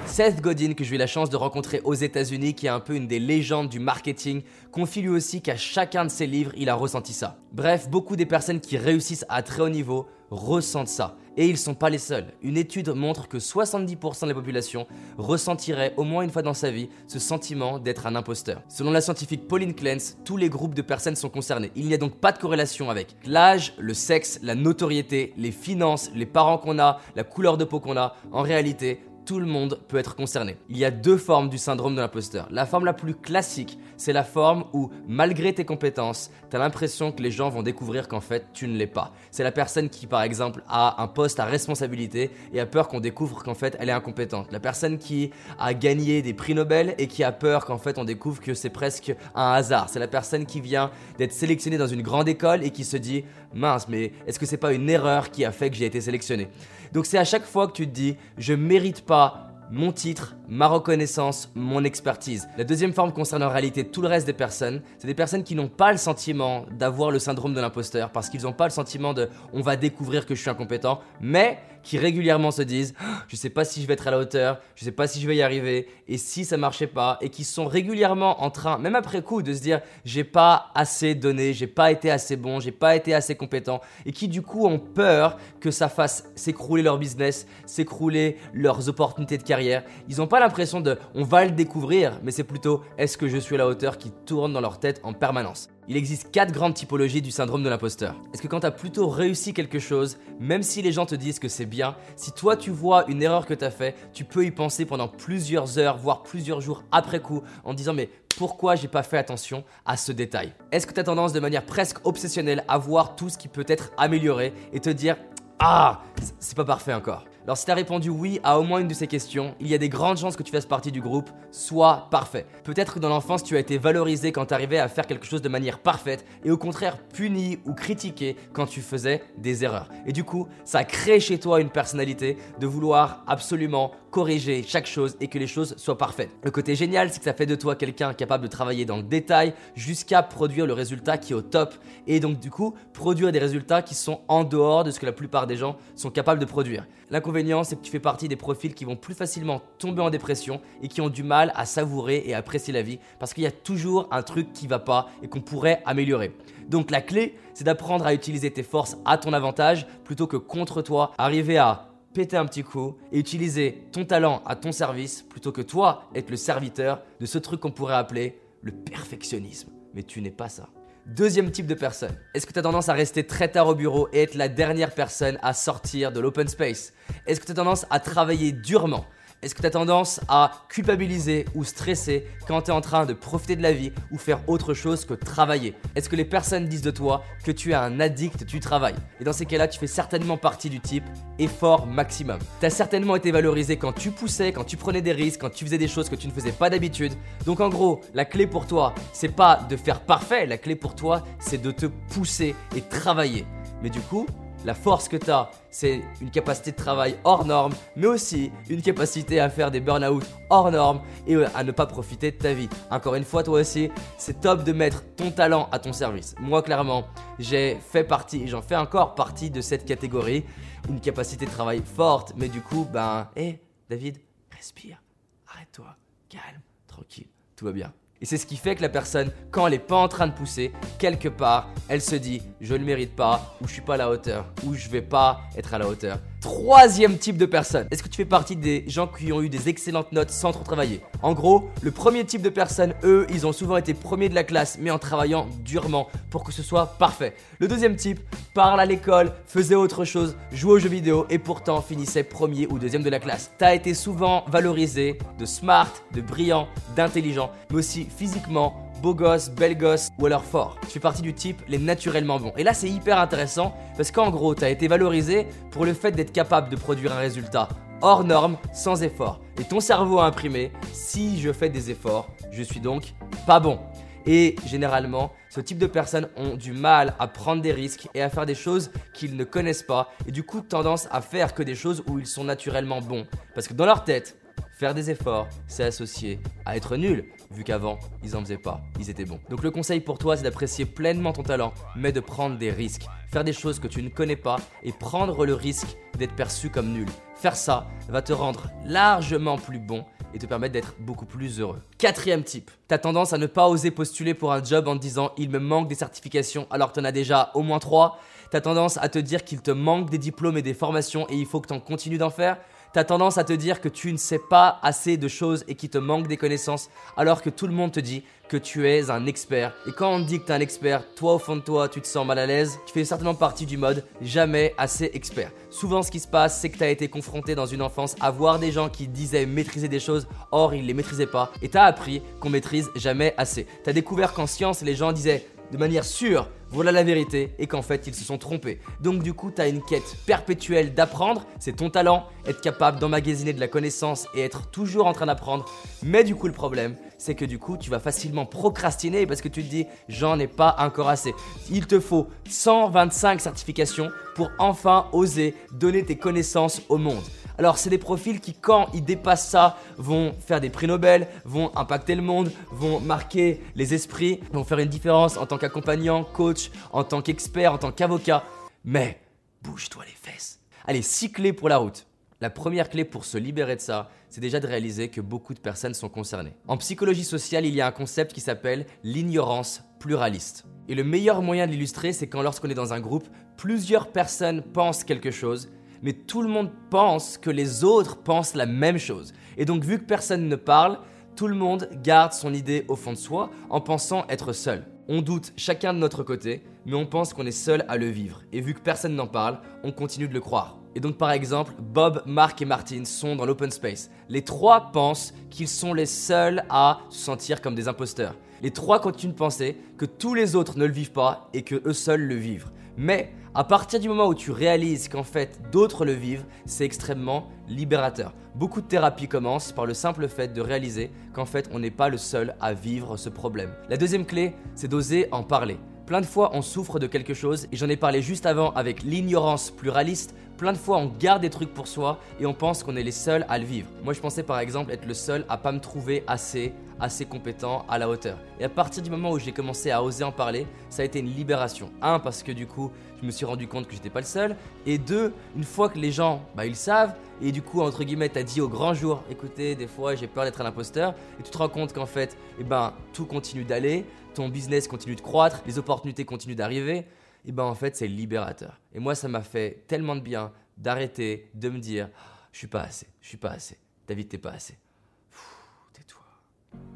Seth 0.10 0.42
Godin, 0.42 0.74
que 0.74 0.84
j'ai 0.84 0.96
eu 0.96 0.98
la 0.98 1.08
chance 1.08 1.30
de 1.30 1.38
rencontrer 1.38 1.82
aux 1.84 1.94
États-Unis, 1.94 2.56
qui 2.56 2.66
est 2.66 2.70
un 2.70 2.80
peu 2.80 2.96
une 2.96 3.08
des 3.08 3.20
légendes 3.20 3.70
du 3.70 3.80
marketing, 3.80 4.42
confie 4.72 5.02
lui 5.02 5.10
aussi 5.10 5.40
qu'à 5.40 5.56
chacun 5.56 6.04
de 6.04 6.10
ses 6.10 6.26
livres, 6.26 6.52
il 6.58 6.68
a 6.68 6.74
ressenti 6.74 7.14
ça. 7.14 7.38
Bref, 7.54 7.90
beaucoup 7.90 8.16
des 8.16 8.26
personnes 8.26 8.60
qui 8.60 8.78
réussissent 8.78 9.26
à 9.30 9.44
très 9.44 9.62
haut 9.62 9.70
niveau 9.70 10.08
ressentent 10.32 10.88
ça. 10.88 11.16
Et 11.38 11.48
ils 11.48 11.58
sont 11.58 11.74
pas 11.74 11.90
les 11.90 12.00
seuls. 12.00 12.26
Une 12.42 12.58
étude 12.58 12.90
montre 12.90 13.28
que 13.28 13.38
70% 13.38 14.24
de 14.24 14.28
la 14.28 14.34
population 14.34 14.88
ressentirait 15.18 15.94
au 15.96 16.04
moins 16.04 16.24
une 16.24 16.32
fois 16.32 16.42
dans 16.42 16.54
sa 16.54 16.70
vie 16.70 16.90
ce 17.08 17.18
sentiment 17.18 17.80
d'être 17.80 18.08
un 18.08 18.16
imposteur. 18.16 18.62
Selon 18.68 18.92
la 18.92 19.00
scientifique 19.00 19.48
Pauline 19.48 19.74
Clance, 19.74 20.18
tous 20.26 20.36
les 20.36 20.50
groupes 20.50 20.76
de 20.76 20.82
personnes 20.82 21.16
sont 21.16 21.30
concernés. 21.30 21.72
Il 21.76 21.88
n'y 21.88 21.94
a 21.94 21.98
donc 21.98 22.16
pas 22.16 22.32
de 22.32 22.40
corrélation 22.40 22.90
avec 22.90 23.16
l'âge, 23.26 23.74
le 23.78 23.94
sexe, 23.94 24.40
la 24.44 24.56
notoriété, 24.56 25.34
les 25.38 25.52
finances, 25.52 26.12
les 26.14 26.26
parents 26.26 26.58
qu'on 26.58 26.78
a, 26.78 27.00
la 27.16 27.24
couleur 27.24 27.58
de 27.58 27.64
peau 27.64 27.80
qu'on 27.80 27.96
a. 27.96 28.16
En 28.32 28.42
réalité, 28.42 29.00
tout 29.30 29.40
le 29.40 29.46
monde 29.46 29.80
peut 29.88 29.98
être 29.98 30.16
concerné. 30.16 30.58
Il 30.70 30.78
y 30.80 30.86
a 30.86 30.90
deux 30.90 31.18
formes 31.18 31.50
du 31.50 31.60
syndrome 31.60 31.94
de 31.94 32.02
l'imposteur. 32.02 32.48
La 32.50 32.66
forme 32.66 32.86
la 32.86 32.94
plus 32.94 33.14
classique, 33.14 33.78
c'est 33.96 34.12
la 34.12 34.24
forme 34.24 34.64
où, 34.74 34.90
malgré 35.08 35.54
tes 35.54 35.66
compétences, 35.66 36.32
tu 36.50 36.56
as 36.56 36.60
l'impression 36.60 37.12
que 37.12 37.22
les 37.22 37.30
gens 37.30 37.48
vont 37.50 37.62
découvrir 37.62 38.08
qu'en 38.08 38.22
fait, 38.22 38.48
tu 38.54 38.68
ne 38.68 38.76
l'es 38.76 38.88
pas. 38.88 39.14
C'est 39.30 39.44
la 39.44 39.52
personne 39.52 39.92
qui, 39.92 40.08
par 40.08 40.24
exemple, 40.24 40.64
a 40.68 41.00
un 41.04 41.08
poste 41.08 41.40
à 41.40 41.46
responsabilité 41.46 42.32
et 42.54 42.60
a 42.60 42.66
peur 42.66 42.88
qu'on 42.88 43.00
découvre 43.00 43.44
qu'en 43.44 43.54
fait, 43.54 43.78
elle 43.80 43.90
est 43.90 43.92
incompétente. 43.92 44.52
La 44.52 44.60
personne 44.60 44.98
qui 44.98 45.30
a 45.60 45.76
gagné 45.76 46.24
des 46.24 46.34
prix 46.34 46.56
Nobel 46.56 46.96
et 46.98 47.06
qui 47.06 47.24
a 47.24 47.32
peur 47.32 47.66
qu'en 47.66 47.78
fait, 47.78 48.00
on 48.00 48.06
découvre 48.06 48.42
que 48.42 48.56
c'est 48.56 48.72
presque 48.72 49.14
un 49.36 49.52
hasard. 49.52 49.90
C'est 49.90 50.00
la 50.00 50.08
personne 50.08 50.48
qui 50.48 50.60
vient 50.60 50.90
d'être 51.20 51.34
sélectionnée 51.34 51.78
dans 51.78 51.86
une 51.86 52.02
grande 52.02 52.30
école 52.30 52.64
et 52.64 52.72
qui 52.72 52.84
se 52.84 52.98
dit 52.98 53.26
mince, 53.54 53.88
mais 53.88 54.14
est-ce 54.28 54.40
que 54.40 54.46
c'est 54.46 54.58
pas 54.58 54.74
une 54.74 54.90
erreur 54.90 55.32
qui 55.32 55.46
a 55.46 55.52
fait 55.52 55.70
que 55.70 55.76
j'ai 55.76 55.86
été 55.86 56.02
sélectionné? 56.02 56.50
Donc 56.94 57.06
c'est 57.06 57.18
à 57.18 57.24
chaque 57.24 57.46
fois 57.46 57.68
que 57.68 57.74
tu 57.74 57.88
te 57.88 57.94
dis 57.94 58.18
je 58.38 58.54
mérite 58.54 59.06
pas 59.06 59.50
mon 59.72 59.92
titre, 59.92 60.36
ma 60.48 60.68
reconnaissance, 60.68 61.52
mon 61.54 61.84
expertise. 61.84 62.48
La 62.58 62.64
deuxième 62.64 62.94
forme 62.94 63.14
concerne 63.14 63.44
en 63.44 63.50
réalité 63.50 63.84
tout 63.84 64.02
le 64.02 64.08
reste 64.08 64.26
des 64.26 64.34
personnes. 64.34 64.82
C'est 64.98 65.08
des 65.08 65.14
personnes 65.14 65.44
qui 65.44 65.54
n'ont 65.54 65.68
pas 65.68 65.92
le 65.92 66.00
sentiment 66.00 66.66
d'avoir 66.72 67.12
le 67.12 67.20
syndrome 67.20 67.54
de 67.54 67.62
l'imposteur 67.62 68.10
parce 68.12 68.30
qu'ils 68.30 68.44
n'ont 68.44 68.54
pas 68.54 68.66
le 68.66 68.72
sentiment 68.72 69.14
de 69.14 69.30
on 69.54 69.62
va 69.62 69.76
découvrir 69.76 70.26
que 70.26 70.34
je 70.34 70.42
suis 70.42 70.50
incompétent, 70.50 71.02
mais 71.22 71.60
qui 71.84 71.98
régulièrement 71.98 72.52
se 72.52 72.62
disent 72.62 72.94
ah, 73.00 73.24
je 73.28 73.36
sais 73.36 73.50
pas 73.50 73.66
si 73.66 73.82
je 73.82 73.88
vais 73.88 73.94
être 73.94 74.08
à 74.08 74.12
la 74.12 74.20
hauteur, 74.20 74.60
je 74.76 74.86
sais 74.86 74.92
pas 74.92 75.08
si 75.08 75.22
je 75.22 75.28
vais 75.28 75.36
y 75.36 75.42
arriver, 75.42 75.88
et 76.08 76.18
si 76.18 76.46
ça 76.46 76.58
marchait 76.58 76.88
pas, 76.88 77.18
et 77.22 77.30
qui 77.30 77.44
sont 77.44 77.66
régulièrement 77.66 78.44
en 78.44 78.50
train, 78.50 78.78
même 78.78 78.96
après 78.96 79.22
coup, 79.22 79.42
de 79.42 79.54
se 79.54 79.62
dire 79.62 79.82
j'ai 80.06 80.24
pas 80.24 80.72
assez 80.76 81.16
donné, 81.16 81.54
j'ai 81.54 81.68
pas 81.68 81.92
été 81.92 82.12
assez 82.12 82.36
bon, 82.36 82.60
j'ai 82.60 82.72
pas 82.72 82.96
été 82.96 83.14
assez 83.14 83.36
compétent, 83.36 83.82
et 84.06 84.12
qui 84.12 84.28
du 84.28 84.42
coup 84.42 84.66
ont 84.66 84.80
peur 84.80 85.38
que 85.60 85.72
ça 85.72 85.90
fasse 85.90 86.26
s'écrouler 86.36 86.84
leur 86.84 86.98
business, 86.98 87.48
s'écrouler 87.66 88.38
leurs 88.54 88.90
opportunités 88.90 89.38
de 89.38 89.44
carrière. 89.44 89.84
Ils 90.08 90.18
n'ont 90.18 90.28
pas 90.28 90.40
l'impression 90.40 90.82
de 90.82 90.98
on 91.16 91.24
va 91.24 91.46
le 91.46 91.52
découvrir, 91.52 92.20
mais 92.24 92.32
c'est 92.32 92.44
plutôt 92.44 92.84
est-ce 92.98 93.18
que 93.18 93.28
je 93.28 93.38
suis 93.38 93.56
à 93.56 93.60
la 93.60 93.68
hauteur 93.68 93.98
qui 93.98 94.12
tourne 94.26 94.54
dans 94.54 94.62
leur 94.62 94.80
tête 94.80 95.00
en 95.04 95.14
permanence? 95.14 95.70
Il 95.90 95.98
existe 95.98 96.30
quatre 96.30 96.52
grandes 96.52 96.76
typologies 96.76 97.24
du 97.24 97.32
syndrome 97.32 97.64
de 97.64 97.70
l'imposteur. 97.70 98.16
Est-ce 98.32 98.44
que 98.44 98.48
quand 98.48 98.60
tu 98.60 98.68
as 98.68 98.72
plutôt 98.72 99.10
réussi 99.10 99.56
quelque 99.56 99.80
chose, 99.80 100.20
même 100.40 100.62
si 100.62 100.84
les 100.84 100.92
gens 100.92 101.08
te 101.08 101.16
disent 101.16 101.40
que 101.40 101.48
c'est 101.48 101.66
bien, 101.66 101.96
si 102.16 102.32
toi 102.32 102.56
tu 102.56 102.70
vois 102.70 103.10
une 103.10 103.24
erreur 103.24 103.48
que 103.48 103.56
tu 103.56 103.66
as 103.66 103.72
fait, 103.72 103.96
tu 104.14 104.24
peux 104.24 104.46
y 104.46 104.52
penser 104.52 104.86
pendant 104.86 105.08
plusieurs 105.08 105.80
heures, 105.80 105.98
voire 105.98 106.22
plusieurs 106.22 106.62
jours 106.62 106.84
après 106.92 107.22
coup, 107.22 107.42
en 107.64 107.74
disant 107.74 107.96
mais 107.96 108.12
pourquoi 108.38 108.76
j'ai 108.76 108.88
pas 108.88 109.02
fait 109.02 109.18
attention 109.18 109.64
à 109.84 109.98
ce 109.98 110.12
détail? 110.12 110.54
Est-ce 110.72 110.86
que 110.86 110.94
tu 110.94 111.00
as 111.00 111.06
tendance 111.06 111.34
de 111.34 111.40
manière 111.40 111.66
presque 111.66 112.06
obsessionnelle 112.06 112.64
à 112.68 112.78
voir 112.78 113.16
tout 113.16 113.30
ce 113.30 113.40
qui 113.40 113.48
peut 113.48 113.66
être 113.68 113.90
amélioré 113.98 114.54
et 114.72 114.80
te 114.80 114.92
dire 114.92 115.18
ah, 115.58 116.04
c'est 116.38 116.56
pas 116.56 116.66
parfait 116.66 116.94
encore? 116.94 117.26
Alors 117.50 117.58
si 117.58 117.66
t'as 117.66 117.74
répondu 117.74 118.12
oui 118.12 118.40
à 118.44 118.60
au 118.60 118.64
moins 118.64 118.78
une 118.78 118.88
de 118.88 118.94
ces 118.94 119.08
questions, 119.08 119.56
il 119.60 119.66
y 119.66 119.74
a 119.74 119.80
des 119.80 119.90
grandes 119.90 120.20
chances 120.20 120.36
que 120.36 120.44
tu 120.44 120.52
fasses 120.52 120.68
partie 120.68 120.92
du 120.92 121.02
groupe 121.02 121.32
Sois 121.50 122.08
parfait. 122.12 122.46
Peut-être 122.64 122.94
que 122.94 123.00
dans 123.00 123.10
l'enfance 123.10 123.44
tu 123.44 123.56
as 123.56 123.60
été 123.60 123.80
valorisé 123.80 124.32
quand 124.32 124.46
tu 124.46 124.54
arrivais 124.54 124.78
à 124.78 124.88
faire 124.88 125.08
quelque 125.08 125.26
chose 125.26 125.42
de 125.42 125.50
manière 125.50 125.80
parfaite 125.80 126.28
et 126.46 126.52
au 126.52 126.58
contraire 126.58 127.00
puni 127.00 127.58
ou 127.66 127.74
critiqué 127.74 128.36
quand 128.54 128.68
tu 128.68 128.82
faisais 128.82 129.24
des 129.40 129.64
erreurs. 129.64 129.90
Et 130.06 130.14
du 130.14 130.24
coup, 130.24 130.48
ça 130.64 130.84
crée 130.84 131.20
chez 131.20 131.40
toi 131.40 131.60
une 131.60 131.72
personnalité 131.72 132.38
de 132.60 132.68
vouloir 132.68 133.24
absolument 133.26 133.94
corriger 134.10 134.64
chaque 134.64 134.88
chose 134.88 135.16
et 135.20 135.28
que 135.28 135.38
les 135.38 135.48
choses 135.48 135.76
soient 135.78 135.98
parfaites. 135.98 136.30
Le 136.44 136.52
côté 136.52 136.76
génial, 136.76 137.12
c'est 137.12 137.20
que 137.20 137.26
ça 137.26 137.34
fait 137.34 137.46
de 137.46 137.56
toi 137.56 137.76
quelqu'un 137.76 138.14
capable 138.14 138.44
de 138.44 138.50
travailler 138.50 138.86
dans 138.86 138.98
le 138.98 139.04
détail 139.04 139.54
jusqu'à 139.76 140.24
produire 140.24 140.66
le 140.66 140.74
résultat 140.74 141.18
qui 141.18 141.34
est 141.34 141.36
au 141.36 141.42
top 141.42 141.76
et 142.08 142.20
donc 142.20 142.40
du 142.40 142.50
coup 142.50 142.76
produire 142.94 143.32
des 143.32 143.40
résultats 143.40 143.82
qui 143.82 143.96
sont 143.96 144.22
en 144.28 144.44
dehors 144.44 144.84
de 144.84 144.92
ce 144.92 145.00
que 145.00 145.06
la 145.06 145.12
plupart 145.12 145.48
des 145.48 145.58
gens 145.58 145.78
sont 145.96 146.10
capables 146.10 146.40
de 146.40 146.46
produire. 146.46 146.86
L'inconvénient, 147.12 147.64
c'est 147.64 147.76
que 147.76 147.82
tu 147.82 147.92
fais 147.92 148.00
partie 148.00 148.28
des 148.28 148.36
profils 148.36 148.74
qui 148.74 148.86
vont 148.86 148.96
plus 148.96 149.16
facilement 149.16 149.62
tomber 149.78 150.02
en 150.02 150.10
dépression 150.10 150.62
et 150.82 150.88
qui 150.88 151.02
ont 151.02 151.10
du 151.10 151.24
mal 151.24 151.52
à 151.56 151.66
savourer 151.66 152.24
et 152.26 152.34
apprécier 152.34 152.74
la 152.74 152.82
vie 152.82 153.00
parce 153.20 153.34
qu'il 153.34 153.44
y 153.44 153.48
a 153.48 153.52
toujours 153.52 154.08
un 154.12 154.22
truc 154.22 154.54
qui 154.54 154.68
va 154.68 154.80
pas 154.80 155.10
et 155.24 155.28
qu'on 155.28 155.42
pourrait 155.42 155.82
améliorer. 155.86 156.36
Donc 156.68 156.92
la 156.92 157.02
clé, 157.02 157.36
c'est 157.56 157.64
d'apprendre 157.64 158.06
à 158.06 158.14
utiliser 158.14 158.52
tes 158.52 158.64
forces 158.64 158.98
à 159.06 159.18
ton 159.18 159.34
avantage 159.34 159.88
plutôt 160.04 160.28
que 160.28 160.38
contre 160.38 160.82
toi, 160.82 161.12
arriver 161.18 161.58
à 161.58 161.89
péter 162.14 162.38
un 162.38 162.46
petit 162.46 162.64
coup 162.64 162.98
et 163.12 163.20
utiliser 163.20 163.84
ton 163.92 164.06
talent 164.06 164.42
à 164.46 164.56
ton 164.56 164.72
service 164.72 165.22
plutôt 165.22 165.52
que 165.52 165.62
toi 165.62 166.10
être 166.16 166.30
le 166.30 166.38
serviteur 166.38 167.02
de 167.20 167.26
ce 167.26 167.38
truc 167.38 167.60
qu'on 167.62 167.72
pourrait 167.72 167.96
appeler 167.96 168.40
le 168.62 168.72
perfectionnisme. 168.72 169.70
Mais 169.94 170.04
tu 170.04 170.22
n'es 170.22 170.32
pas 170.32 170.50
ça. 170.50 170.70
Deuxième 171.06 171.50
type 171.50 171.66
de 171.66 171.74
personne. 171.74 172.16
Est-ce 172.36 172.46
que 172.46 172.54
tu 172.54 172.60
as 172.60 172.62
tendance 172.62 172.90
à 172.90 172.94
rester 172.94 173.26
très 173.26 173.50
tard 173.50 173.68
au 173.68 173.76
bureau 173.76 174.10
et 174.14 174.22
être 174.22 174.36
la 174.36 174.48
dernière 174.48 174.94
personne 174.94 175.40
à 175.42 175.54
sortir 175.54 176.12
de 176.12 176.20
l'open 176.20 176.48
space? 176.48 176.94
Est-ce 177.26 177.40
que 177.40 177.46
tu 177.46 177.52
as 177.52 177.56
tendance 177.56 177.86
à 177.90 178.00
travailler 178.00 178.52
durement? 178.52 179.06
Est-ce 179.42 179.56
que 179.56 179.62
tu 179.62 179.68
as 179.68 179.72
tendance 179.72 180.20
à 180.28 180.52
culpabiliser 180.68 181.46
ou 181.56 181.64
stresser 181.64 182.28
quand 182.46 182.64
tu 182.64 182.72
es 182.72 182.74
en 182.74 182.82
train 182.82 183.06
de 183.06 183.14
profiter 183.14 183.56
de 183.56 183.62
la 183.62 183.72
vie 183.72 183.94
ou 184.12 184.18
faire 184.18 184.42
autre 184.48 184.74
chose 184.74 185.06
que 185.06 185.14
travailler? 185.14 185.76
Est-ce 185.96 186.10
que 186.10 186.18
les 186.18 186.26
personnes 186.26 186.66
disent 186.66 186.82
de 186.82 186.92
toi 186.92 187.24
que 187.46 187.52
tu 187.52 187.72
es 187.72 187.74
un 187.74 188.02
addict 188.02 188.44
du 188.44 188.60
travail 188.60 188.96
Et 189.22 189.24
dans 189.24 189.32
ces 189.32 189.46
cas-là, 189.46 189.70
tu 189.70 189.80
fais 189.80 189.88
certainement 189.88 190.36
partie 190.36 190.70
du 190.70 190.82
type 190.82 191.06
effort 191.38 191.88
maximum. 191.88 192.40
Tu 192.60 192.66
as 192.66 192.70
certainement 192.70 193.16
été 193.16 193.32
valorisé 193.32 193.78
quand 193.78 193.94
tu 193.94 194.12
poussais, 194.12 194.52
quand 194.52 194.66
tu 194.66 194.76
prenais 194.76 195.02
des 195.02 195.14
risques, 195.14 195.40
quand 195.40 195.54
tu 195.54 195.64
faisais 195.64 195.78
des 195.78 195.88
choses 195.88 196.10
que 196.10 196.16
tu 196.16 196.28
ne 196.28 196.34
faisais 196.34 196.52
pas 196.52 196.70
d'habitude. 196.70 197.14
Donc 197.46 197.62
en 197.62 197.70
gros, 197.70 198.02
la 198.14 198.26
clé 198.26 198.46
pour 198.46 198.68
toi, 198.68 198.94
c'est 199.14 199.34
pas 199.34 199.66
de 199.70 199.78
faire 199.78 200.02
parfait, 200.02 200.48
la 200.48 200.58
clé 200.58 200.76
pour 200.76 200.96
toi, 200.96 201.24
c'est 201.40 201.62
de 201.62 201.72
te 201.72 201.86
pousser 201.86 202.56
et 202.76 202.82
travailler. 202.82 203.46
Mais 203.82 203.90
du 203.90 204.02
coup, 204.02 204.28
la 204.66 204.74
force 204.74 205.08
que 205.08 205.18
tu 205.18 205.32
as, 205.32 205.50
c'est 205.70 206.02
une 206.22 206.32
capacité 206.32 206.72
de 206.72 206.76
travail 206.76 207.18
hors 207.24 207.46
norme, 207.46 207.74
mais 207.96 208.08
aussi 208.08 208.52
une 208.70 208.82
capacité 208.82 209.40
à 209.40 209.50
faire 209.50 209.72
des 209.72 209.80
burn-out 209.80 210.24
hors 210.50 210.72
norme 210.72 211.02
et 211.28 211.36
à 211.56 211.64
ne 211.64 211.72
pas 211.72 211.86
profiter 211.86 212.32
de 212.32 212.38
ta 212.38 212.54
vie. 212.54 212.70
Encore 212.92 213.16
une 213.16 213.24
fois, 213.24 213.44
toi 213.44 213.62
aussi, 213.62 213.90
c'est 214.18 214.42
top 214.42 214.64
de 214.64 214.72
mettre 214.72 215.04
ton 215.16 215.32
talent 215.32 215.70
à 215.72 215.80
ton 215.80 215.94
service. 215.94 216.36
Moi, 216.40 216.62
clairement, 216.62 217.06
j'ai 217.38 217.78
fait 217.80 218.04
partie, 218.04 218.44
et 218.44 218.48
j'en 218.48 218.62
fais 218.62 218.76
encore 218.76 219.16
partie 219.16 219.50
de 219.50 219.62
cette 219.62 219.86
catégorie. 219.86 220.46
Une 220.90 221.00
capacité 221.00 221.46
de 221.46 221.52
travail 221.52 221.82
forte, 221.84 222.34
mais 222.36 222.48
du 222.48 222.62
coup, 222.62 222.88
ben, 222.92 223.30
hé, 223.36 223.62
David, 223.90 224.18
respire, 224.52 225.02
arrête-toi, 225.48 225.96
calme, 226.30 226.62
tranquille, 226.88 227.28
tout 227.56 227.66
va 227.66 227.72
bien. 227.72 227.94
Et 228.22 228.26
c'est 228.26 228.38
ce 228.38 228.46
qui 228.46 228.58
fait 228.58 228.76
que 228.76 228.82
la 228.82 228.90
personne, 228.90 229.32
quand 229.50 229.66
elle 229.66 229.74
n'est 229.74 229.80
pas 229.80 229.96
en 229.96 230.10
train 230.10 230.28
de 230.28 230.34
pousser, 230.34 230.74
quelque 230.98 231.30
part, 231.30 231.70
elle 231.88 232.02
se 232.02 232.16
dit 232.16 232.42
je 232.60 232.76
ne 232.76 232.84
mérite 232.84 233.16
pas, 233.16 233.56
ou 233.62 233.68
je 233.68 233.74
suis 233.74 233.82
pas 233.82 233.94
à 233.94 233.98
la 233.98 234.10
hauteur, 234.10 234.46
ou 234.66 234.74
je 234.74 234.90
vais 234.90 235.02
pas 235.02 235.42
être 235.56 235.74
à 235.74 235.78
la 235.78 235.88
hauteur. 235.88 236.20
Troisième 236.42 237.18
type 237.18 237.36
de 237.36 237.46
personne. 237.46 237.88
Est-ce 237.92 238.02
que 238.02 238.08
tu 238.08 238.16
fais 238.16 238.26
partie 238.26 238.56
des 238.56 238.86
gens 238.88 239.08
qui 239.08 239.34
ont 239.34 239.42
eu 239.42 239.50
des 239.50 239.68
excellentes 239.68 240.14
notes 240.14 240.30
sans 240.30 240.54
trop 240.54 240.64
travailler? 240.64 241.02
En 241.22 241.34
gros, 241.34 241.70
le 241.82 241.92
premier 241.92 242.24
type 242.24 242.42
de 242.42 242.48
personne, 242.48 242.94
eux, 243.04 243.28
ils 243.30 243.46
ont 243.46 243.52
souvent 243.52 243.76
été 243.76 243.94
premiers 243.94 244.30
de 244.30 244.36
la 244.36 244.46
classe, 244.46 244.78
mais 244.80 244.90
en 244.90 245.00
travaillant 245.00 245.48
durement 245.66 246.08
pour 246.30 246.46
que 246.46 246.54
ce 246.54 246.64
soit 246.64 246.98
parfait. 246.98 247.34
Le 247.60 247.68
deuxième 247.68 247.98
type, 247.98 248.22
parle 248.54 248.80
à 248.80 248.86
l'école, 248.86 249.34
faisait 249.48 249.76
autre 249.76 250.06
chose, 250.06 250.38
jouait 250.54 250.74
aux 250.74 250.80
jeux 250.80 250.88
vidéo 250.88 251.26
et 251.30 251.40
pourtant 251.40 251.82
finissait 251.82 252.24
premier 252.24 252.68
ou 252.68 252.80
deuxième 252.80 253.04
de 253.04 253.10
la 253.10 253.20
classe. 253.20 253.52
T'as 253.58 253.76
été 253.76 253.94
souvent 253.94 254.46
valorisé 254.48 255.18
de 255.38 255.46
smart, 255.46 255.92
de 256.14 256.22
brillant, 256.22 256.70
d'intelligent, 256.96 257.52
mais 257.70 257.78
aussi 257.78 258.06
physiquement 258.06 258.89
beau 259.00 259.14
gosse, 259.14 259.50
belle 259.50 259.78
gosse 259.78 260.10
ou 260.20 260.26
alors 260.26 260.44
fort. 260.44 260.78
Tu 260.82 260.90
fais 260.90 261.00
partie 261.00 261.22
du 261.22 261.34
type 261.34 261.62
les 261.68 261.78
naturellement 261.78 262.40
bons. 262.40 262.54
Et 262.58 262.64
là, 262.64 262.74
c'est 262.74 262.90
hyper 262.90 263.20
intéressant 263.20 263.76
parce 263.98 264.12
qu'en 264.12 264.30
gros, 264.30 264.56
tu 264.56 264.64
as 264.64 264.70
été 264.70 264.88
valorisé 264.88 265.48
pour 265.72 265.86
le 265.86 265.94
fait 265.94 266.12
d'être 266.12 266.32
capable 266.32 266.70
de 266.70 266.76
produire 266.76 267.14
un 267.14 267.20
résultat 267.20 267.70
hors 268.02 268.24
norme, 268.24 268.58
sans 268.74 269.04
effort. 269.04 269.42
Et 269.60 269.64
ton 269.64 269.80
cerveau 269.80 270.20
a 270.20 270.26
imprimé 270.26 270.72
si 270.94 271.40
je 271.42 271.52
fais 271.52 271.70
des 271.70 271.92
efforts, 271.92 272.30
je 272.52 272.64
suis 272.64 272.80
donc 272.80 273.14
pas 273.46 273.60
bon. 273.60 273.80
Et 274.26 274.56
généralement, 274.66 275.32
ce 275.50 275.60
type 275.60 275.78
de 275.78 275.88
personnes 275.88 276.30
ont 276.38 276.56
du 276.56 276.72
mal 276.72 277.16
à 277.20 277.28
prendre 277.28 277.62
des 277.62 277.72
risques 277.72 278.08
et 278.14 278.22
à 278.22 278.30
faire 278.30 278.46
des 278.46 278.56
choses 278.56 278.92
qu'ils 279.14 279.36
ne 279.36 279.44
connaissent 279.44 279.84
pas 279.84 280.10
et 280.28 280.32
du 280.32 280.44
coup 280.44 280.62
tendance 280.62 281.08
à 281.12 281.22
faire 281.22 281.54
que 281.54 281.64
des 281.64 281.76
choses 281.76 282.04
où 282.08 282.20
ils 282.20 282.28
sont 282.28 282.44
naturellement 282.44 283.02
bons. 283.02 283.26
Parce 283.56 283.68
que 283.68 283.74
dans 283.74 283.86
leur 283.86 284.04
tête, 284.04 284.38
Faire 284.80 284.94
des 284.94 285.12
efforts, 285.12 285.50
c'est 285.68 285.84
associé 285.84 286.40
à 286.66 286.78
être 286.78 286.96
nul, 286.96 287.26
vu 287.52 287.64
qu'avant, 287.64 287.98
ils 288.24 288.36
en 288.36 288.42
faisaient 288.42 288.58
pas, 288.58 288.82
ils 289.00 289.10
étaient 289.10 289.26
bons. 289.26 289.40
Donc 289.50 289.64
le 289.64 289.72
conseil 289.72 290.00
pour 290.00 290.18
toi, 290.18 290.38
c'est 290.38 290.44
d'apprécier 290.44 290.86
pleinement 290.86 291.34
ton 291.34 291.44
talent, 291.44 291.74
mais 291.96 292.12
de 292.12 292.20
prendre 292.20 292.58
des 292.58 292.72
risques. 292.72 293.06
Faire 293.32 293.44
des 293.44 293.54
choses 293.54 293.80
que 293.80 293.88
tu 293.88 294.02
ne 294.02 294.10
connais 294.10 294.36
pas 294.36 294.58
et 294.84 294.92
prendre 294.92 295.46
le 295.46 295.54
risque 295.54 295.98
d'être 296.18 296.36
perçu 296.36 296.70
comme 296.70 296.92
nul. 296.92 297.08
Faire 297.36 297.56
ça 297.56 297.88
va 298.10 298.22
te 298.22 298.34
rendre 298.34 298.70
largement 298.86 299.58
plus 299.58 299.80
bon 299.80 300.06
et 300.34 300.40
te 300.40 300.46
permettre 300.46 300.74
d'être 300.74 300.96
beaucoup 301.00 301.26
plus 301.26 301.60
heureux. 301.60 301.82
Quatrième 301.98 302.44
type, 302.44 302.70
t'as 302.88 302.98
tendance 302.98 303.34
à 303.34 303.38
ne 303.38 303.48
pas 303.48 303.68
oser 303.68 303.92
postuler 303.92 304.34
pour 304.34 304.52
un 304.52 304.64
job 304.64 304.88
en 304.88 304.96
te 304.96 305.02
disant 305.02 305.32
il 305.38 305.50
me 305.50 305.60
manque 305.60 305.88
des 305.88 305.96
certifications 305.96 306.68
alors 306.70 306.92
que 306.92 307.00
t'en 307.00 307.06
as 307.06 307.12
déjà 307.12 307.52
au 307.56 307.62
moins 307.62 307.80
trois. 307.80 308.20
T'as 308.52 308.62
tendance 308.62 308.98
à 308.98 309.10
te 309.10 309.20
dire 309.20 309.44
qu'il 309.44 309.62
te 309.62 309.72
manque 309.72 310.10
des 310.10 310.18
diplômes 310.18 310.58
et 310.58 310.62
des 310.62 310.74
formations 310.74 311.28
et 311.30 311.36
il 311.36 311.46
faut 311.46 311.62
que 311.62 311.68
t'en 311.68 311.80
continues 311.80 312.18
d'en 312.18 312.30
faire. 312.30 312.58
T'as 312.92 313.04
tendance 313.04 313.38
à 313.38 313.44
te 313.44 313.54
dire 313.54 313.82
que 313.82 313.90
tu 313.90 314.12
ne 314.12 314.18
sais 314.18 314.40
pas 314.40 314.80
assez 314.82 315.16
de 315.16 315.28
choses 315.28 315.64
et 315.68 315.76
qu'il 315.76 315.92
te 315.92 316.00
manque 316.00 316.28
des 316.28 316.38
connaissances, 316.38 316.90
alors 317.18 317.44
que 317.44 317.52
tout 317.52 317.68
le 317.68 317.74
monde 317.74 317.92
te 317.92 318.00
dit 318.00 318.24
que 318.48 318.58
tu 318.58 318.90
es 318.90 319.12
un 319.12 319.28
expert. 319.28 319.74
Et 319.88 319.92
quand 319.92 320.12
on 320.12 320.24
te 320.24 320.28
dit 320.28 320.40
que 320.40 320.46
tu 320.46 320.52
es 320.52 320.56
un 320.56 320.60
expert, 320.60 321.04
toi 321.14 321.36
au 321.36 321.40
fond 321.40 321.56
de 321.56 321.62
toi, 321.62 321.88
tu 321.88 322.02
te 322.02 322.08
sens 322.08 322.26
mal 322.26 322.40
à 322.40 322.48
l'aise, 322.48 322.80
tu 322.88 322.94
fais 322.94 323.06
certainement 323.06 323.36
partie 323.36 323.68
du 323.68 323.78
mode 323.78 324.04
jamais 324.22 324.74
assez 324.80 325.12
expert. 325.14 325.52
Souvent, 325.70 326.02
ce 326.02 326.10
qui 326.10 326.20
se 326.20 326.28
passe, 326.28 326.60
c'est 326.60 326.72
que 326.72 326.80
tu 326.80 326.84
as 326.84 326.90
été 326.90 327.10
confronté 327.10 327.54
dans 327.54 327.68
une 327.68 327.84
enfance 327.84 328.16
à 328.20 328.32
voir 328.32 328.58
des 328.58 328.72
gens 328.72 328.90
qui 328.90 329.08
disaient 329.08 329.46
maîtriser 329.46 329.88
des 329.88 330.00
choses, 330.00 330.28
or 330.52 330.74
ils 330.74 330.88
les 330.88 330.96
maîtrisaient 330.96 331.28
pas, 331.28 331.52
et 331.62 331.70
tu 331.70 331.78
as 331.78 331.84
appris 331.84 332.24
qu'on 332.40 332.50
maîtrise 332.50 332.90
jamais 332.96 333.36
assez. 333.38 333.68
Tu 333.84 333.90
as 333.92 333.94
découvert 333.94 334.34
qu'en 334.34 334.48
science, 334.48 334.82
les 334.82 334.96
gens 334.96 335.12
disaient 335.12 335.46
de 335.72 335.78
manière 335.78 336.06
sûre 336.06 336.50
voilà 336.72 336.92
la 336.92 337.04
vérité 337.04 337.56
et 337.58 337.68
qu'en 337.68 337.82
fait 337.82 338.08
ils 338.08 338.14
se 338.14 338.24
sont 338.24 338.38
trompés. 338.38 338.80
Donc 339.02 339.24
du 339.24 339.34
coup, 339.34 339.52
tu 339.52 339.62
as 339.62 339.68
une 339.68 339.82
quête 339.82 340.16
perpétuelle 340.26 340.94
d'apprendre, 340.94 341.46
c'est 341.60 341.76
ton 341.76 341.90
talent, 341.90 342.28
être 342.46 342.62
capable 342.62 343.00
d'emmagasiner 343.00 343.54
de 343.54 343.60
la 343.60 343.68
connaissance 343.68 344.28
et 344.36 344.42
être 344.42 344.70
toujours 344.70 345.08
en 345.08 345.14
train 345.14 345.26
d'apprendre. 345.26 345.66
Mais 346.04 346.24
du 346.24 346.36
coup, 346.36 346.48
le 346.48 346.54
problème, 346.54 346.96
c'est 347.18 347.36
que 347.36 347.46
du 347.46 347.58
coup, 347.58 347.78
tu 347.78 347.90
vas 347.90 348.00
facilement 348.00 348.46
procrastiner 348.46 349.26
parce 349.26 349.42
que 349.42 349.48
tu 349.48 349.64
te 349.64 349.70
dis 349.70 349.86
j'en 350.08 350.40
ai 350.40 350.48
pas 350.48 350.76
encore 350.80 351.10
assez. 351.10 351.34
Il 351.72 351.88
te 351.88 352.00
faut 352.00 352.28
125 352.48 353.42
certifications 353.42 354.10
pour 354.36 354.52
enfin 354.60 355.08
oser 355.12 355.56
donner 355.74 356.04
tes 356.04 356.18
connaissances 356.18 356.82
au 356.90 356.98
monde. 356.98 357.24
Alors, 357.60 357.78
c'est 357.78 357.90
des 357.90 357.98
profils 357.98 358.40
qui, 358.40 358.54
quand 358.54 358.88
ils 358.94 359.04
dépassent 359.04 359.50
ça, 359.50 359.76
vont 359.98 360.34
faire 360.40 360.62
des 360.62 360.70
prix 360.70 360.88
Nobel, 360.88 361.28
vont 361.44 361.76
impacter 361.76 362.16
le 362.16 362.22
monde, 362.22 362.54
vont 362.72 363.02
marquer 363.02 363.60
les 363.76 363.94
esprits, 363.94 364.40
vont 364.54 364.64
faire 364.64 364.80
une 364.80 364.88
différence 364.88 365.36
en 365.36 365.46
tant 365.46 365.58
qu'accompagnant, 365.58 366.24
coach, 366.24 366.72
en 366.94 367.04
tant 367.04 367.22
qu'expert, 367.22 367.74
en 367.74 367.78
tant 367.78 367.92
qu'avocat. 367.92 368.46
Mais, 368.86 369.20
bouge-toi 369.62 370.06
les 370.06 370.32
fesses. 370.32 370.62
Allez, 370.86 371.02
six 371.02 371.34
clés 371.34 371.52
pour 371.52 371.68
la 371.68 371.80
route. 371.80 372.06
La 372.40 372.50
première 372.50 372.90
clé 372.90 373.04
pour 373.04 373.26
se 373.26 373.38
libérer 373.38 373.76
de 373.76 373.82
ça, 373.82 374.10
c'est 374.30 374.40
déjà 374.40 374.62
de 374.62 374.68
réaliser 374.68 375.10
que 375.10 375.20
beaucoup 375.20 375.54
de 375.54 375.60
personnes 375.60 375.94
sont 375.94 376.08
concernées. 376.08 376.56
En 376.66 376.78
psychologie 376.78 377.26
sociale, 377.26 377.66
il 377.66 377.76
y 377.76 377.82
a 377.82 377.88
un 377.88 377.92
concept 377.92 378.32
qui 378.32 378.40
s'appelle 378.40 378.86
l'ignorance 379.04 379.84
pluraliste. 380.00 380.64
Et 380.88 380.96
le 380.96 381.04
meilleur 381.04 381.42
moyen 381.42 381.68
de 381.68 381.74
l'illustrer, 381.74 382.14
c'est 382.14 382.28
quand 382.28 382.42
lorsqu'on 382.42 382.70
est 382.70 382.74
dans 382.74 382.94
un 382.94 383.02
groupe, 383.02 383.28
plusieurs 383.58 384.08
personnes 384.08 384.62
pensent 384.64 385.04
quelque 385.04 385.30
chose, 385.30 385.70
mais 386.02 386.14
tout 386.14 386.42
le 386.42 386.48
monde 386.48 386.72
pense 386.90 387.38
que 387.38 387.50
les 387.50 387.84
autres 387.84 388.18
pensent 388.18 388.56
la 388.56 388.66
même 388.66 388.98
chose. 388.98 389.34
Et 389.58 389.66
donc 389.66 389.84
vu 389.84 390.00
que 390.00 390.06
personne 390.06 390.48
ne 390.48 390.56
parle, 390.56 391.00
tout 391.36 391.48
le 391.48 391.56
monde 391.56 391.90
garde 392.04 392.34
son 392.34 392.54
idée 392.54 392.86
au 392.88 392.96
fond 392.96 393.14
de 393.14 393.18
soi 393.18 393.50
en 393.70 393.82
pensant 393.82 394.26
être 394.30 394.54
seul. 394.54 394.86
On 395.08 395.22
doute 395.22 395.54
chacun 395.58 395.94
de 395.94 396.00
notre 396.00 396.24
côté, 396.24 396.64
mais 396.86 396.96
on 396.96 397.06
pense 397.06 397.34
qu'on 397.34 397.46
est 397.46 397.52
seul 397.52 397.86
à 397.88 397.98
le 397.98 398.08
vivre. 398.08 398.42
Et 398.52 398.62
vu 398.62 398.74
que 398.74 398.80
personne 398.80 399.16
n'en 399.16 399.28
parle, 399.28 399.60
on 399.84 399.92
continue 399.92 400.28
de 400.28 400.34
le 400.34 400.42
croire. 400.42 400.78
Et 400.96 401.00
donc 401.00 401.18
par 401.18 401.32
exemple, 401.32 401.74
Bob, 401.80 402.24
Mark 402.26 402.62
et 402.62 402.66
Martin 402.66 403.06
sont 403.06 403.36
dans 403.36 403.46
l'open 403.46 403.72
space. 403.72 404.10
Les 404.28 404.42
trois 404.42 404.92
pensent 404.92 405.34
qu'ils 405.50 405.68
sont 405.68 405.94
les 405.94 406.06
seuls 406.06 406.64
à 406.70 407.00
se 407.10 407.20
sentir 407.20 407.62
comme 407.62 407.76
des 407.76 407.88
imposteurs. 407.88 408.36
Les 408.62 408.72
trois 408.72 409.00
continuent 409.00 409.32
de 409.32 409.38
penser 409.38 409.78
que 409.98 410.06
tous 410.06 410.34
les 410.34 410.56
autres 410.56 410.78
ne 410.78 410.86
le 410.86 410.92
vivent 410.92 411.12
pas 411.12 411.50
et 411.54 411.62
que 411.62 411.82
eux 411.86 411.94
seuls 411.94 412.22
le 412.22 412.36
vivent. 412.36 412.72
Mais 413.02 413.32
à 413.56 413.64
partir 413.64 413.98
du 414.02 414.10
moment 414.10 414.28
où 414.28 414.36
tu 414.36 414.52
réalises 414.52 415.08
qu'en 415.08 415.24
fait 415.24 415.62
d'autres 415.72 416.04
le 416.04 416.12
vivent, 416.12 416.44
c'est 416.66 416.84
extrêmement 416.84 417.48
libérateur. 417.70 418.34
Beaucoup 418.56 418.82
de 418.82 418.88
thérapies 418.88 419.30
commencent 419.30 419.72
par 419.72 419.86
le 419.86 419.94
simple 419.94 420.28
fait 420.28 420.52
de 420.52 420.60
réaliser 420.60 421.10
qu'en 421.32 421.46
fait 421.46 421.70
on 421.72 421.80
n'est 421.80 421.92
pas 421.92 422.10
le 422.10 422.18
seul 422.18 422.56
à 422.60 422.74
vivre 422.74 423.16
ce 423.16 423.30
problème. 423.30 423.72
La 423.88 423.96
deuxième 423.96 424.26
clé, 424.26 424.54
c'est 424.76 424.90
d'oser 424.90 425.30
en 425.32 425.44
parler. 425.44 425.78
Plein 426.08 426.20
de 426.20 426.26
fois 426.26 426.52
on 426.54 426.62
souffre 426.62 427.00
de 427.00 427.08
quelque 427.08 427.34
chose 427.34 427.68
et 427.72 427.78
j'en 427.78 427.88
ai 427.88 427.96
parlé 427.96 428.22
juste 428.22 428.46
avant 428.46 428.72
avec 428.72 429.02
l'ignorance 429.04 429.72
pluraliste 429.72 430.36
plein 430.60 430.74
de 430.74 430.78
fois 430.78 430.98
on 430.98 431.06
garde 431.06 431.42
des 431.42 431.50
trucs 431.50 431.74
pour 431.74 431.88
soi 431.88 432.20
et 432.42 432.46
on 432.46 432.54
pense 432.54 432.84
qu'on 432.84 432.98
est 432.98 433.04
les 433.04 433.14
seuls 433.14 433.46
à 433.48 433.58
le 433.58 433.64
vivre. 433.64 433.88
Moi 434.04 434.12
je 434.14 434.20
pensais 434.20 434.44
par 434.44 434.60
exemple 434.60 434.92
être 434.92 435.06
le 435.06 435.14
seul 435.14 435.46
à 435.48 435.56
pas 435.56 435.72
me 435.72 435.80
trouver 435.80 436.26
assez 436.28 436.74
assez 437.00 437.26
compétent, 437.26 437.86
à 437.88 437.98
la 437.98 438.10
hauteur. 438.10 438.38
Et 438.60 438.64
à 438.64 438.70
partir 438.70 439.02
du 439.02 439.10
moment 439.10 439.32
où 439.32 439.40
j'ai 439.40 439.52
commencé 439.52 439.92
à 439.92 440.04
oser 440.04 440.24
en 440.24 440.32
parler, 440.32 440.68
ça 440.90 441.02
a 441.02 441.06
été 441.06 441.20
une 441.20 441.34
libération. 441.34 441.92
Un, 442.02 442.20
parce 442.20 442.44
que 442.44 442.52
du 442.52 442.68
coup, 442.68 442.92
je 443.22 443.26
me 443.26 443.32
suis 443.32 443.46
rendu 443.46 443.68
compte 443.68 443.88
que 443.88 443.94
j'étais 443.94 444.10
pas 444.10 444.20
le 444.20 444.26
seul. 444.26 444.56
Et 444.86 444.98
deux, 444.98 445.34
une 445.56 445.64
fois 445.64 445.90
que 445.90 445.98
les 445.98 446.12
gens, 446.12 446.44
bah 446.56 446.66
ils 446.66 446.76
savent, 446.76 447.16
et 447.42 447.52
du 447.52 447.62
coup, 447.62 447.82
entre 447.82 448.04
guillemets, 448.04 448.30
t'as 448.30 448.44
dit 448.44 448.62
au 448.62 448.68
grand 448.68 448.94
jour, 448.94 449.24
écoutez, 449.30 449.76
des 449.76 449.88
fois 449.88 450.16
j'ai 450.16 450.28
peur 450.28 450.44
d'être 450.44 450.62
un 450.62 450.66
imposteur, 450.66 451.14
et 451.40 451.44
tu 451.44 451.52
te 451.52 451.58
rends 451.58 451.70
compte 451.70 451.94
qu'en 451.94 452.06
fait, 452.06 452.38
eh 452.60 452.64
ben, 452.64 452.94
tout 453.14 453.26
continue 453.26 453.64
d'aller, 453.64 454.06
ton 454.34 454.50
business 454.50 454.88
continue 454.88 455.16
de 455.16 455.22
croître, 455.22 455.62
les 455.66 455.78
opportunités 455.78 456.26
continuent 456.26 456.56
d'arriver, 456.56 457.06
et 457.46 457.52
ben 457.52 457.64
en 457.64 457.76
fait, 457.76 457.96
c'est 457.96 458.08
libérateur. 458.08 458.80
Et 458.94 459.00
moi, 459.00 459.16
ça 459.16 459.28
m'a 459.28 459.42
fait 459.42 459.84
tellement 459.88 460.16
de 460.16 460.22
bien 460.22 460.52
d'arrêter, 460.78 461.50
de 461.54 461.70
me 461.70 461.80
dire, 461.80 462.10
je 462.52 462.58
suis 462.58 462.68
pas 462.68 462.82
assez, 462.82 463.08
je 463.22 463.28
suis 463.28 463.38
pas 463.38 463.52
assez. 463.52 463.78
David, 464.08 464.30
t'es 464.30 464.38
pas 464.38 464.52
assez. 464.52 464.78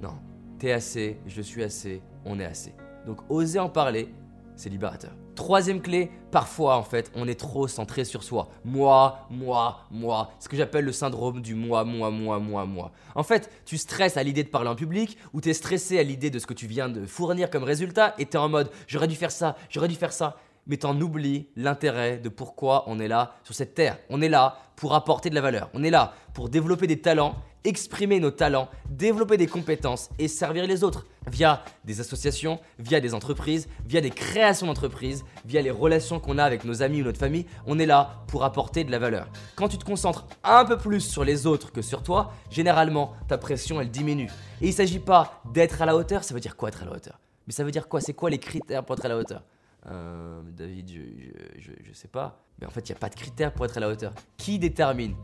Non, 0.02 0.16
t'es 0.60 0.72
assez, 0.72 1.20
je 1.26 1.42
suis 1.42 1.64
assez, 1.64 2.02
on 2.26 2.40
est 2.40 2.46
assez. 2.46 2.74
Donc 3.06 3.20
oser 3.30 3.60
en 3.60 3.70
parler, 3.70 4.14
c'est 4.56 4.70
libérateur. 4.70 5.12
Troisième 5.36 5.82
clé, 5.82 6.12
parfois 6.32 6.78
en 6.78 6.84
fait, 6.84 7.12
on 7.16 7.28
est 7.28 7.40
trop 7.40 7.68
centré 7.68 8.06
sur 8.06 8.24
soi. 8.24 8.50
Moi, 8.64 9.18
moi, 9.30 9.80
moi. 9.90 10.32
Ce 10.40 10.48
que 10.48 10.56
j'appelle 10.56 10.86
le 10.86 10.92
syndrome 10.92 11.42
du 11.42 11.56
moi, 11.56 11.84
moi, 11.84 12.12
moi, 12.12 12.40
moi, 12.40 12.66
moi. 12.66 12.92
En 13.16 13.24
fait, 13.24 13.50
tu 13.66 13.78
stresses 13.78 14.16
à 14.16 14.24
l'idée 14.24 14.44
de 14.44 14.50
parler 14.50 14.70
en 14.70 14.76
public 14.76 15.18
ou 15.34 15.42
tu 15.42 15.50
es 15.50 15.54
stressé 15.54 15.98
à 15.98 16.04
l'idée 16.04 16.30
de 16.30 16.38
ce 16.38 16.46
que 16.46 16.54
tu 16.54 16.68
viens 16.68 16.88
de 16.88 17.06
fournir 17.06 17.50
comme 17.50 17.64
résultat 17.64 18.14
et 18.20 18.26
tu 18.26 18.34
es 18.34 18.40
en 18.40 18.50
mode 18.50 18.70
j'aurais 18.88 19.08
dû 19.08 19.16
faire 19.16 19.32
ça, 19.32 19.56
j'aurais 19.70 19.88
dû 19.88 19.96
faire 19.96 20.14
ça. 20.14 20.38
Mais 20.68 20.78
t'en 20.78 21.00
oublies 21.00 21.48
l'intérêt 21.56 22.18
de 22.18 22.30
pourquoi 22.30 22.84
on 22.88 23.00
est 23.00 23.08
là 23.08 23.36
sur 23.44 23.54
cette 23.54 23.74
terre. 23.74 23.98
On 24.10 24.22
est 24.22 24.30
là 24.30 24.58
pour 24.76 24.94
apporter 24.96 25.30
de 25.30 25.36
la 25.36 25.42
valeur. 25.42 25.70
On 25.74 25.84
est 25.84 25.90
là 25.90 26.14
pour 26.34 26.50
développer 26.50 26.88
des 26.88 27.02
talents 27.02 27.36
exprimer 27.64 28.20
nos 28.20 28.32
talents, 28.32 28.70
développer 28.90 29.38
des 29.38 29.48
compétences 29.48 30.10
et 30.20 30.28
servir 30.28 30.68
les 30.68 30.84
autres 30.84 31.06
via 31.28 31.64
des 31.86 32.02
associations, 32.02 32.60
via 32.80 33.00
des 33.00 33.14
entreprises, 33.14 33.68
via 33.86 34.02
des 34.02 34.10
créations 34.10 34.68
d'entreprises, 34.68 35.24
via 35.46 35.62
les 35.62 35.72
relations 35.72 36.20
qu'on 36.20 36.38
a 36.38 36.44
avec 36.44 36.66
nos 36.66 36.82
amis 36.82 37.02
ou 37.02 37.06
notre 37.06 37.20
famille. 37.20 37.46
On 37.66 37.80
est 37.80 37.86
là 37.86 38.24
pour 38.28 38.44
apporter 38.44 38.84
de 38.84 38.92
la 38.92 39.00
valeur. 39.00 39.28
Quand 39.56 39.70
tu 39.70 39.78
te 39.78 39.86
concentres 39.86 40.28
un 40.44 40.66
peu 40.66 40.78
plus 40.78 41.02
sur 41.02 41.24
les 41.24 41.48
autres 41.48 41.72
que 41.72 41.82
sur 41.82 42.04
toi, 42.04 42.34
généralement 42.50 43.14
ta 43.28 43.38
pression 43.38 43.80
elle 43.80 43.92
diminue. 43.92 44.30
Et 44.62 44.66
il 44.66 44.70
ne 44.70 44.74
s'agit 44.74 45.00
pas 45.00 45.42
d'être 45.54 45.82
à 45.82 45.86
la 45.86 45.96
hauteur, 45.96 46.24
ça 46.24 46.34
veut 46.34 46.42
dire 46.42 46.58
quoi 46.58 46.70
être 46.70 46.84
à 46.84 46.86
la 46.86 46.92
hauteur? 46.92 47.20
Mais 47.48 47.54
ça 47.54 47.64
veut 47.64 47.72
dire 47.72 47.88
quoi? 47.88 48.02
C'est 48.02 48.14
quoi 48.14 48.30
les 48.30 48.40
critères 48.40 48.84
pour 48.84 48.96
être 48.96 49.06
à 49.06 49.10
la 49.10 49.18
hauteur? 49.18 49.44
Euh, 49.88 50.42
David, 50.52 50.90
je, 51.58 51.72
je, 51.84 51.94
sais 51.94 52.08
pas. 52.08 52.46
Mais 52.60 52.68
en 52.68 52.70
fait, 52.70 52.88
il 52.88 52.92
n'y 52.92 52.98
a 52.98 53.00
pas 53.00 53.10
de 53.10 53.16
critères 53.16 53.54
pour 53.54 53.66
être 53.66 53.78
à 53.78 53.80
la 53.80 53.90
hauteur. 53.90 54.14
Qui 54.38 54.60
détermine 54.60 55.16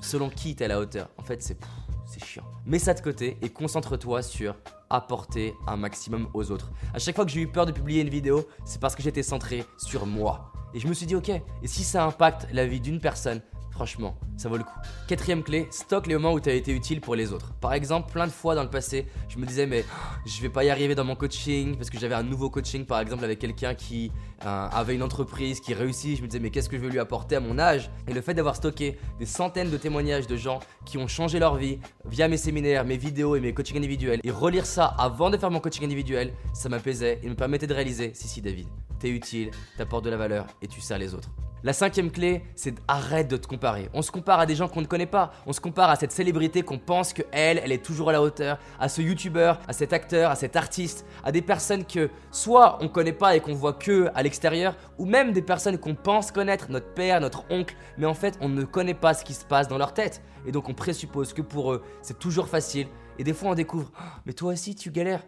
selon 0.00 0.30
qui 0.30 0.54
tu 0.56 0.62
es 0.62 0.66
à 0.66 0.68
la 0.68 0.80
hauteur? 0.80 1.10
En 1.18 1.22
fait, 1.22 1.42
c'est 1.42 1.58
c'est 2.06 2.24
chiant. 2.24 2.44
Mets 2.64 2.78
ça 2.78 2.94
de 2.94 3.00
côté 3.00 3.36
et 3.42 3.48
concentre-toi 3.50 4.22
sur 4.22 4.54
apporter 4.90 5.54
un 5.66 5.76
maximum 5.76 6.28
aux 6.34 6.50
autres. 6.50 6.70
À 6.94 6.98
chaque 6.98 7.16
fois 7.16 7.24
que 7.24 7.32
j'ai 7.32 7.40
eu 7.40 7.48
peur 7.48 7.66
de 7.66 7.72
publier 7.72 8.02
une 8.02 8.08
vidéo, 8.08 8.46
c'est 8.64 8.80
parce 8.80 8.94
que 8.94 9.02
j'étais 9.02 9.22
centré 9.22 9.64
sur 9.76 10.06
moi. 10.06 10.52
Et 10.72 10.80
je 10.80 10.86
me 10.86 10.94
suis 10.94 11.06
dit, 11.06 11.16
ok, 11.16 11.30
et 11.30 11.42
si 11.64 11.82
ça 11.82 12.04
impacte 12.04 12.46
la 12.52 12.66
vie 12.66 12.80
d'une 12.80 13.00
personne, 13.00 13.40
Franchement, 13.76 14.16
ça 14.38 14.48
vaut 14.48 14.56
le 14.56 14.64
coup. 14.64 14.78
Quatrième 15.06 15.42
clé, 15.42 15.68
stocke 15.70 16.06
les 16.06 16.14
moments 16.14 16.32
où 16.32 16.40
tu 16.40 16.48
as 16.48 16.54
été 16.54 16.72
utile 16.72 17.02
pour 17.02 17.14
les 17.14 17.34
autres. 17.34 17.52
Par 17.60 17.74
exemple, 17.74 18.10
plein 18.10 18.26
de 18.26 18.32
fois 18.32 18.54
dans 18.54 18.62
le 18.62 18.70
passé, 18.70 19.04
je 19.28 19.36
me 19.36 19.44
disais 19.44 19.66
mais 19.66 19.84
je 20.26 20.40
vais 20.40 20.48
pas 20.48 20.64
y 20.64 20.70
arriver 20.70 20.94
dans 20.94 21.04
mon 21.04 21.14
coaching 21.14 21.76
parce 21.76 21.90
que 21.90 21.98
j'avais 21.98 22.14
un 22.14 22.22
nouveau 22.22 22.48
coaching 22.48 22.86
par 22.86 23.00
exemple 23.00 23.22
avec 23.22 23.38
quelqu'un 23.38 23.74
qui 23.74 24.10
euh, 24.46 24.68
avait 24.72 24.94
une 24.94 25.02
entreprise 25.02 25.60
qui 25.60 25.74
réussit. 25.74 26.16
Je 26.16 26.22
me 26.22 26.26
disais 26.26 26.40
mais 26.40 26.48
qu'est-ce 26.48 26.70
que 26.70 26.78
je 26.78 26.82
vais 26.82 26.88
lui 26.88 26.98
apporter 26.98 27.36
à 27.36 27.40
mon 27.40 27.58
âge? 27.58 27.90
Et 28.08 28.14
le 28.14 28.22
fait 28.22 28.32
d'avoir 28.32 28.56
stocké 28.56 28.98
des 29.18 29.26
centaines 29.26 29.68
de 29.68 29.76
témoignages 29.76 30.26
de 30.26 30.36
gens 30.36 30.60
qui 30.86 30.96
ont 30.96 31.06
changé 31.06 31.38
leur 31.38 31.56
vie 31.56 31.78
via 32.06 32.28
mes 32.28 32.38
séminaires, 32.38 32.86
mes 32.86 32.96
vidéos 32.96 33.36
et 33.36 33.40
mes 33.40 33.52
coachings 33.52 33.76
individuels 33.76 34.20
et 34.24 34.30
relire 34.30 34.64
ça 34.64 34.86
avant 34.98 35.28
de 35.28 35.36
faire 35.36 35.50
mon 35.50 35.60
coaching 35.60 35.84
individuel, 35.84 36.32
ça 36.54 36.70
m'apaisait 36.70 37.20
et 37.22 37.28
me 37.28 37.34
permettait 37.34 37.66
de 37.66 37.74
réaliser 37.74 38.12
si 38.14 38.26
si 38.26 38.40
David, 38.40 38.68
t'es 38.98 39.10
utile, 39.10 39.50
t'apportes 39.76 40.06
de 40.06 40.10
la 40.10 40.16
valeur 40.16 40.46
et 40.62 40.66
tu 40.66 40.80
sers 40.80 40.96
les 40.96 41.12
autres. 41.12 41.28
La 41.62 41.72
cinquième 41.72 42.10
clé, 42.10 42.44
c'est 42.54 42.74
arrête 42.86 43.28
de 43.28 43.36
te 43.36 43.46
comparer. 43.46 43.88
On 43.94 44.02
se 44.02 44.10
compare 44.10 44.38
à 44.38 44.46
des 44.46 44.54
gens 44.54 44.68
qu'on 44.68 44.82
ne 44.82 44.86
connaît 44.86 45.06
pas. 45.06 45.32
On 45.46 45.54
se 45.54 45.60
compare 45.60 45.88
à 45.88 45.96
cette 45.96 46.12
célébrité 46.12 46.62
qu'on 46.62 46.78
pense 46.78 47.14
que 47.14 47.22
elle, 47.32 47.72
est 47.72 47.84
toujours 47.84 48.10
à 48.10 48.12
la 48.12 48.20
hauteur, 48.20 48.58
à 48.78 48.90
ce 48.90 49.00
youtubeur, 49.00 49.58
à 49.66 49.72
cet 49.72 49.94
acteur, 49.94 50.30
à 50.30 50.34
cet 50.36 50.54
artiste, 50.54 51.06
à 51.24 51.32
des 51.32 51.40
personnes 51.40 51.86
que 51.86 52.10
soit 52.30 52.78
on 52.82 52.88
connaît 52.88 53.14
pas 53.14 53.36
et 53.36 53.40
qu'on 53.40 53.54
voit 53.54 53.72
que 53.72 54.10
à 54.14 54.22
l'extérieur, 54.22 54.76
ou 54.98 55.06
même 55.06 55.32
des 55.32 55.40
personnes 55.40 55.78
qu'on 55.78 55.94
pense 55.94 56.30
connaître, 56.30 56.70
notre 56.70 56.92
père, 56.92 57.20
notre 57.20 57.44
oncle, 57.50 57.74
mais 57.96 58.06
en 58.06 58.14
fait 58.14 58.38
on 58.42 58.50
ne 58.50 58.64
connaît 58.64 58.94
pas 58.94 59.14
ce 59.14 59.24
qui 59.24 59.34
se 59.34 59.44
passe 59.44 59.66
dans 59.66 59.78
leur 59.78 59.94
tête. 59.94 60.22
Et 60.46 60.52
donc 60.52 60.68
on 60.68 60.74
présuppose 60.74 61.32
que 61.32 61.42
pour 61.42 61.72
eux, 61.72 61.82
c'est 62.02 62.18
toujours 62.18 62.48
facile. 62.48 62.86
Et 63.18 63.24
des 63.24 63.32
fois 63.32 63.50
on 63.50 63.54
découvre, 63.54 63.90
oh, 63.98 64.04
mais 64.26 64.34
toi 64.34 64.52
aussi 64.52 64.74
tu 64.74 64.90
galères. 64.90 65.26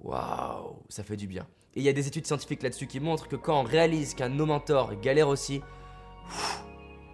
Waouh, 0.00 0.82
ça 0.88 1.02
fait 1.02 1.16
du 1.16 1.26
bien. 1.26 1.46
Et 1.76 1.80
il 1.80 1.82
y 1.82 1.88
a 1.88 1.92
des 1.92 2.06
études 2.06 2.26
scientifiques 2.26 2.62
là-dessus 2.62 2.86
qui 2.86 3.00
montrent 3.00 3.26
que 3.26 3.34
quand 3.34 3.60
on 3.60 3.64
réalise 3.64 4.14
qu'un 4.14 4.28
nos 4.28 4.46
mentors 4.46 4.92
galère 5.00 5.28
aussi, 5.28 5.60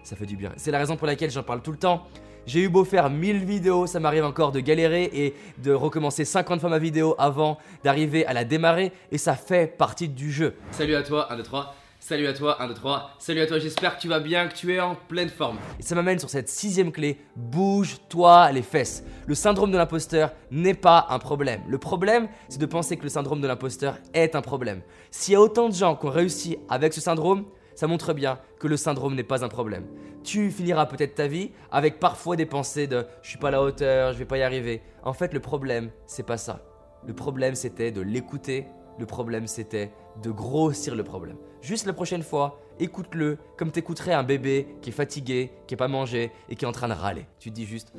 ça 0.02 0.16
fait 0.16 0.26
du 0.26 0.36
bien. 0.36 0.52
C'est 0.56 0.70
la 0.70 0.78
raison 0.78 0.96
pour 0.96 1.06
laquelle 1.06 1.30
j'en 1.30 1.42
parle 1.42 1.62
tout 1.62 1.72
le 1.72 1.78
temps. 1.78 2.06
J'ai 2.46 2.60
eu 2.60 2.68
beau 2.68 2.84
faire 2.84 3.08
1000 3.08 3.44
vidéos, 3.44 3.86
ça 3.86 4.00
m'arrive 4.00 4.24
encore 4.24 4.52
de 4.52 4.60
galérer 4.60 5.04
et 5.14 5.34
de 5.58 5.72
recommencer 5.72 6.24
50 6.24 6.60
fois 6.60 6.68
ma 6.68 6.78
vidéo 6.78 7.14
avant 7.18 7.58
d'arriver 7.84 8.26
à 8.26 8.32
la 8.32 8.44
démarrer 8.44 8.92
et 9.10 9.18
ça 9.18 9.34
fait 9.34 9.66
partie 9.66 10.08
du 10.08 10.30
jeu. 10.30 10.54
Salut 10.72 10.94
à 10.94 11.02
toi, 11.02 11.32
1, 11.32 11.36
2, 11.36 11.42
3. 11.42 11.74
Salut 12.02 12.26
à 12.26 12.32
toi, 12.32 12.62
1, 12.62 12.68
2, 12.68 12.74
3. 12.74 13.10
Salut 13.18 13.40
à 13.42 13.46
toi, 13.46 13.58
j'espère 13.58 13.94
que 13.94 14.00
tu 14.00 14.08
vas 14.08 14.20
bien, 14.20 14.48
que 14.48 14.54
tu 14.54 14.74
es 14.74 14.80
en 14.80 14.94
pleine 14.94 15.28
forme. 15.28 15.58
Et 15.78 15.82
ça 15.82 15.94
m'amène 15.94 16.18
sur 16.18 16.30
cette 16.30 16.48
sixième 16.48 16.92
clé, 16.92 17.18
bouge-toi 17.36 18.50
les 18.52 18.62
fesses. 18.62 19.04
Le 19.26 19.34
syndrome 19.34 19.70
de 19.70 19.76
l'imposteur 19.76 20.32
n'est 20.50 20.72
pas 20.72 21.06
un 21.10 21.18
problème. 21.18 21.60
Le 21.68 21.76
problème, 21.76 22.28
c'est 22.48 22.58
de 22.58 22.64
penser 22.64 22.96
que 22.96 23.02
le 23.02 23.10
syndrome 23.10 23.42
de 23.42 23.46
l'imposteur 23.46 23.98
est 24.14 24.34
un 24.34 24.40
problème. 24.40 24.80
S'il 25.10 25.34
y 25.34 25.36
a 25.36 25.42
autant 25.42 25.68
de 25.68 25.74
gens 25.74 25.94
qui 25.94 26.06
ont 26.06 26.10
réussi 26.10 26.56
avec 26.70 26.94
ce 26.94 27.02
syndrome, 27.02 27.44
ça 27.74 27.86
montre 27.86 28.14
bien 28.14 28.38
que 28.58 28.66
le 28.66 28.78
syndrome 28.78 29.14
n'est 29.14 29.22
pas 29.22 29.44
un 29.44 29.48
problème. 29.48 29.84
Tu 30.24 30.50
finiras 30.50 30.86
peut-être 30.86 31.16
ta 31.16 31.26
vie 31.26 31.50
avec 31.70 32.00
parfois 32.00 32.34
des 32.34 32.46
pensées 32.46 32.86
de 32.86 33.04
je 33.20 33.28
suis 33.28 33.38
pas 33.38 33.48
à 33.48 33.52
la 33.52 33.62
hauteur, 33.62 34.14
je 34.14 34.18
vais 34.18 34.24
pas 34.24 34.38
y 34.38 34.42
arriver. 34.42 34.80
En 35.02 35.12
fait, 35.12 35.34
le 35.34 35.40
problème, 35.40 35.90
c'est 36.06 36.26
pas 36.26 36.38
ça. 36.38 36.62
Le 37.06 37.12
problème, 37.12 37.54
c'était 37.54 37.92
de 37.92 38.00
l'écouter. 38.00 38.64
Le 38.98 39.04
problème, 39.04 39.46
c'était 39.46 39.92
de 40.22 40.30
grossir 40.30 40.94
le 40.94 41.04
problème. 41.04 41.36
Juste 41.62 41.86
la 41.86 41.92
prochaine 41.92 42.22
fois, 42.22 42.60
écoute-le 42.78 43.38
comme 43.58 43.70
t'écouterais 43.70 44.14
un 44.14 44.22
bébé 44.22 44.66
qui 44.80 44.90
est 44.90 44.92
fatigué, 44.92 45.52
qui 45.66 45.74
est 45.74 45.76
pas 45.76 45.88
mangé 45.88 46.32
et 46.48 46.56
qui 46.56 46.64
est 46.64 46.68
en 46.68 46.72
train 46.72 46.88
de 46.88 46.94
râler. 46.94 47.26
Tu 47.38 47.50
te 47.50 47.54
dis 47.54 47.66
juste, 47.66 47.92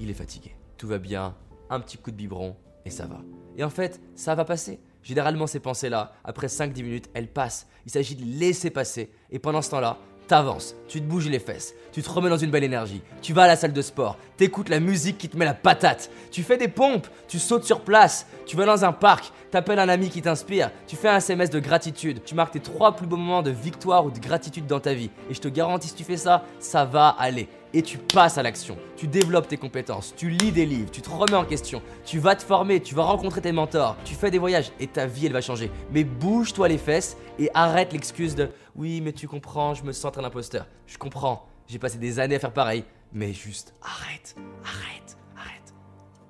il 0.00 0.10
est 0.10 0.14
fatigué. 0.14 0.56
Tout 0.76 0.88
va 0.88 0.98
bien, 0.98 1.36
un 1.68 1.78
petit 1.78 1.98
coup 1.98 2.10
de 2.10 2.16
biberon 2.16 2.56
et 2.84 2.90
ça 2.90 3.06
va. 3.06 3.20
Et 3.56 3.62
en 3.62 3.70
fait, 3.70 4.00
ça 4.16 4.34
va 4.34 4.44
passer. 4.44 4.80
Généralement, 5.02 5.46
ces 5.46 5.60
pensées-là, 5.60 6.12
après 6.24 6.48
5-10 6.48 6.82
minutes, 6.82 7.10
elles 7.14 7.28
passent. 7.28 7.68
Il 7.86 7.92
s'agit 7.92 8.16
de 8.16 8.24
laisser 8.38 8.70
passer. 8.70 9.12
Et 9.30 9.38
pendant 9.38 9.62
ce 9.62 9.70
temps-là, 9.70 9.98
t'avances, 10.30 10.76
tu 10.86 11.00
te 11.00 11.06
bouges 11.06 11.28
les 11.28 11.40
fesses, 11.40 11.74
tu 11.90 12.02
te 12.02 12.08
remets 12.08 12.30
dans 12.30 12.36
une 12.36 12.52
belle 12.52 12.62
énergie, 12.62 13.02
tu 13.20 13.32
vas 13.32 13.42
à 13.42 13.46
la 13.48 13.56
salle 13.56 13.72
de 13.72 13.82
sport, 13.82 14.16
t'écoutes 14.36 14.68
la 14.68 14.78
musique 14.78 15.18
qui 15.18 15.28
te 15.28 15.36
met 15.36 15.44
la 15.44 15.54
patate, 15.54 16.08
tu 16.30 16.44
fais 16.44 16.56
des 16.56 16.68
pompes, 16.68 17.08
tu 17.26 17.40
sautes 17.40 17.64
sur 17.64 17.80
place, 17.80 18.28
tu 18.46 18.56
vas 18.56 18.64
dans 18.64 18.84
un 18.84 18.92
parc, 18.92 19.32
t'appelles 19.50 19.80
un 19.80 19.88
ami 19.88 20.08
qui 20.08 20.22
t'inspire, 20.22 20.70
tu 20.86 20.94
fais 20.94 21.08
un 21.08 21.16
SMS 21.16 21.50
de 21.50 21.58
gratitude, 21.58 22.22
tu 22.24 22.36
marques 22.36 22.52
tes 22.52 22.60
trois 22.60 22.94
plus 22.94 23.08
beaux 23.08 23.16
moments 23.16 23.42
de 23.42 23.50
victoire 23.50 24.06
ou 24.06 24.12
de 24.12 24.20
gratitude 24.20 24.68
dans 24.68 24.78
ta 24.78 24.94
vie. 24.94 25.10
Et 25.28 25.34
je 25.34 25.40
te 25.40 25.48
garantis, 25.48 25.88
si 25.88 25.94
tu 25.96 26.04
fais 26.04 26.16
ça, 26.16 26.44
ça 26.60 26.84
va 26.84 27.08
aller 27.08 27.48
et 27.72 27.82
tu 27.82 27.98
passes 27.98 28.38
à 28.38 28.42
l'action. 28.42 28.76
Tu 28.96 29.06
développes 29.06 29.48
tes 29.48 29.56
compétences, 29.56 30.14
tu 30.16 30.30
lis 30.30 30.52
des 30.52 30.66
livres, 30.66 30.90
tu 30.90 31.02
te 31.02 31.10
remets 31.10 31.34
en 31.34 31.44
question, 31.44 31.82
tu 32.04 32.18
vas 32.18 32.34
te 32.34 32.42
former, 32.42 32.80
tu 32.80 32.94
vas 32.94 33.04
rencontrer 33.04 33.40
tes 33.40 33.52
mentors, 33.52 33.96
tu 34.04 34.14
fais 34.14 34.30
des 34.30 34.38
voyages 34.38 34.72
et 34.80 34.86
ta 34.86 35.06
vie 35.06 35.26
elle 35.26 35.32
va 35.32 35.40
changer. 35.40 35.70
Mais 35.92 36.04
bouge-toi 36.04 36.68
les 36.68 36.78
fesses 36.78 37.16
et 37.38 37.50
arrête 37.54 37.92
l'excuse 37.92 38.34
de 38.34 38.48
oui 38.76 39.00
mais 39.00 39.12
tu 39.12 39.28
comprends, 39.28 39.74
je 39.74 39.84
me 39.84 39.92
sens 39.92 40.16
un 40.16 40.24
imposteur. 40.24 40.66
Je 40.86 40.98
comprends, 40.98 41.46
j'ai 41.66 41.78
passé 41.78 41.98
des 41.98 42.18
années 42.18 42.36
à 42.36 42.40
faire 42.40 42.52
pareil, 42.52 42.84
mais 43.12 43.32
juste 43.32 43.74
arrête, 43.82 44.36
arrête, 44.64 45.16
arrête. 45.36 45.74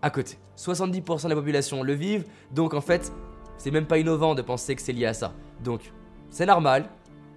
À 0.02 0.10
côté, 0.10 0.38
70% 0.56 1.24
de 1.24 1.28
la 1.28 1.34
population 1.34 1.82
le 1.82 1.94
vivent, 1.94 2.24
donc 2.52 2.74
en 2.74 2.80
fait, 2.80 3.12
c'est 3.56 3.70
même 3.70 3.86
pas 3.86 3.98
innovant 3.98 4.34
de 4.34 4.42
penser 4.42 4.74
que 4.74 4.82
c'est 4.82 4.92
lié 4.92 5.06
à 5.06 5.14
ça. 5.14 5.34
Donc, 5.62 5.92
c'est 6.30 6.46
normal, 6.46 6.88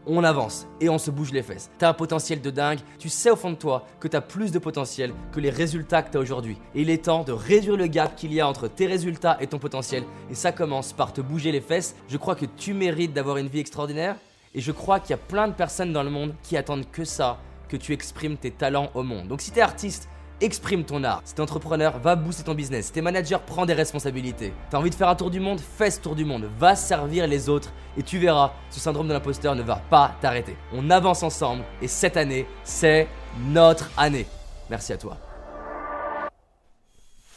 on 0.05 0.24
avance 0.24 0.67
et 0.81 0.89
on 0.89 0.98
se 0.98 1.12
bouge 1.12 1.31
les 1.31 1.43
fesses. 1.43 1.69
T'as 1.77 1.89
un 1.89 1.93
potentiel 1.93 2.41
de 2.41 2.50
dingue, 2.50 2.79
tu 3.00 3.10
sais 3.10 3.29
au 3.29 3.36
fond 3.36 3.51
de 3.51 3.55
toi 3.55 3.86
que 4.00 4.07
t'as 4.07 4.22
plus 4.22 4.51
de 4.51 4.60
potentiel 4.60 5.13
que 5.31 5.39
les 5.39 5.50
résultats 5.50 6.01
que 6.01 6.12
t'as 6.12 6.19
aujourd'hui. 6.19 6.57
Et 6.75 6.81
il 6.81 6.89
est 6.89 7.05
temps 7.05 7.24
de 7.24 7.31
réduire 7.31 7.77
le 7.77 7.88
gap 7.88 8.15
qu'il 8.15 8.33
y 8.33 8.41
a 8.41 8.48
entre 8.48 8.67
tes 8.67 8.86
résultats 8.86 9.38
et 9.39 9.48
ton 9.48 9.60
potentiel. 9.60 10.03
Et 10.29 10.36
ça 10.36 10.51
commence 10.51 10.93
par 10.93 11.13
te 11.13 11.22
bouger 11.22 11.51
les 11.51 11.62
fesses. 11.62 11.95
Je 12.07 12.17
crois 12.17 12.36
que 12.36 12.45
tu 12.45 12.74
mérites 12.74 13.13
d'avoir 13.13 13.38
une 13.38 13.48
vie 13.48 13.60
extraordinaire. 13.60 14.15
Et 14.55 14.62
je 14.62 14.72
crois 14.72 15.00
qu'il 15.00 15.12
y 15.12 15.13
a 15.13 15.17
plein 15.17 15.48
de 15.48 15.53
personnes 15.53 15.93
dans 15.93 16.03
le 16.03 16.12
monde 16.12 16.36
qui 16.43 16.57
attendent 16.57 16.89
que 16.91 17.05
ça, 17.05 17.39
que 17.69 17.77
tu 17.77 17.91
exprimes 17.91 18.38
tes 18.38 18.51
talents 18.51 18.91
au 18.93 19.01
monde. 19.01 19.27
Donc 19.27 19.41
si 19.41 19.51
t'es 19.51 19.62
artiste 19.62 20.07
exprime 20.43 20.83
ton 20.83 21.03
art. 21.03 21.21
Si 21.23 21.33
t'es 21.33 21.41
entrepreneur, 21.41 21.97
va 22.00 22.15
booster 22.15 22.43
ton 22.43 22.53
business. 22.53 22.88
Si 22.88 22.91
t'es 22.91 23.01
manager, 23.01 23.41
prends 23.41 23.65
des 23.65 23.73
responsabilités. 23.73 24.53
T'as 24.69 24.77
envie 24.77 24.89
de 24.89 24.95
faire 24.95 25.09
un 25.09 25.15
tour 25.15 25.29
du 25.29 25.39
monde, 25.39 25.59
fais 25.59 25.89
ce 25.89 26.00
tour 26.00 26.15
du 26.15 26.25
monde. 26.25 26.50
Va 26.59 26.75
servir 26.75 27.27
les 27.27 27.50
autres 27.50 27.71
et 27.97 28.03
tu 28.03 28.19
verras, 28.19 28.51
ce 28.69 28.79
syndrome 28.79 29.07
de 29.07 29.13
l'imposteur 29.13 29.55
ne 29.55 29.63
va 29.63 29.77
pas 29.89 30.15
t'arrêter. 30.21 30.57
On 30.73 30.89
avance 30.89 31.23
ensemble 31.23 31.63
et 31.81 31.88
cette 31.88 32.17
année, 32.17 32.45
c'est 32.63 33.07
notre 33.47 33.89
année. 33.97 34.25
Merci 34.69 34.93
à 34.93 34.97
toi. 34.97 35.17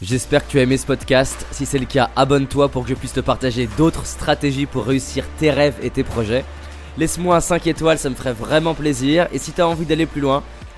J'espère 0.02 0.44
que 0.44 0.50
tu 0.50 0.58
as 0.58 0.62
aimé 0.62 0.76
ce 0.76 0.84
podcast. 0.84 1.46
Si 1.52 1.64
c'est 1.64 1.78
le 1.78 1.86
cas, 1.86 2.10
abonne-toi 2.16 2.68
pour 2.68 2.82
que 2.82 2.90
je 2.90 2.94
puisse 2.94 3.14
te 3.14 3.20
partager 3.20 3.66
d'autres 3.78 4.04
stratégies 4.04 4.66
pour 4.66 4.84
réussir 4.84 5.24
tes 5.38 5.50
rêves 5.50 5.78
et 5.82 5.90
tes 5.90 6.04
projets. 6.04 6.44
Laisse-moi 6.98 7.36
un 7.36 7.40
5 7.40 7.66
étoiles, 7.66 7.98
ça 7.98 8.10
me 8.10 8.14
ferait 8.14 8.32
vraiment 8.32 8.74
plaisir. 8.74 9.28
Et 9.32 9.38
si 9.38 9.52
tu 9.52 9.60
as 9.60 9.68
envie 9.68 9.86
d'aller 9.86 10.06
plus 10.06 10.20
loin, 10.20 10.42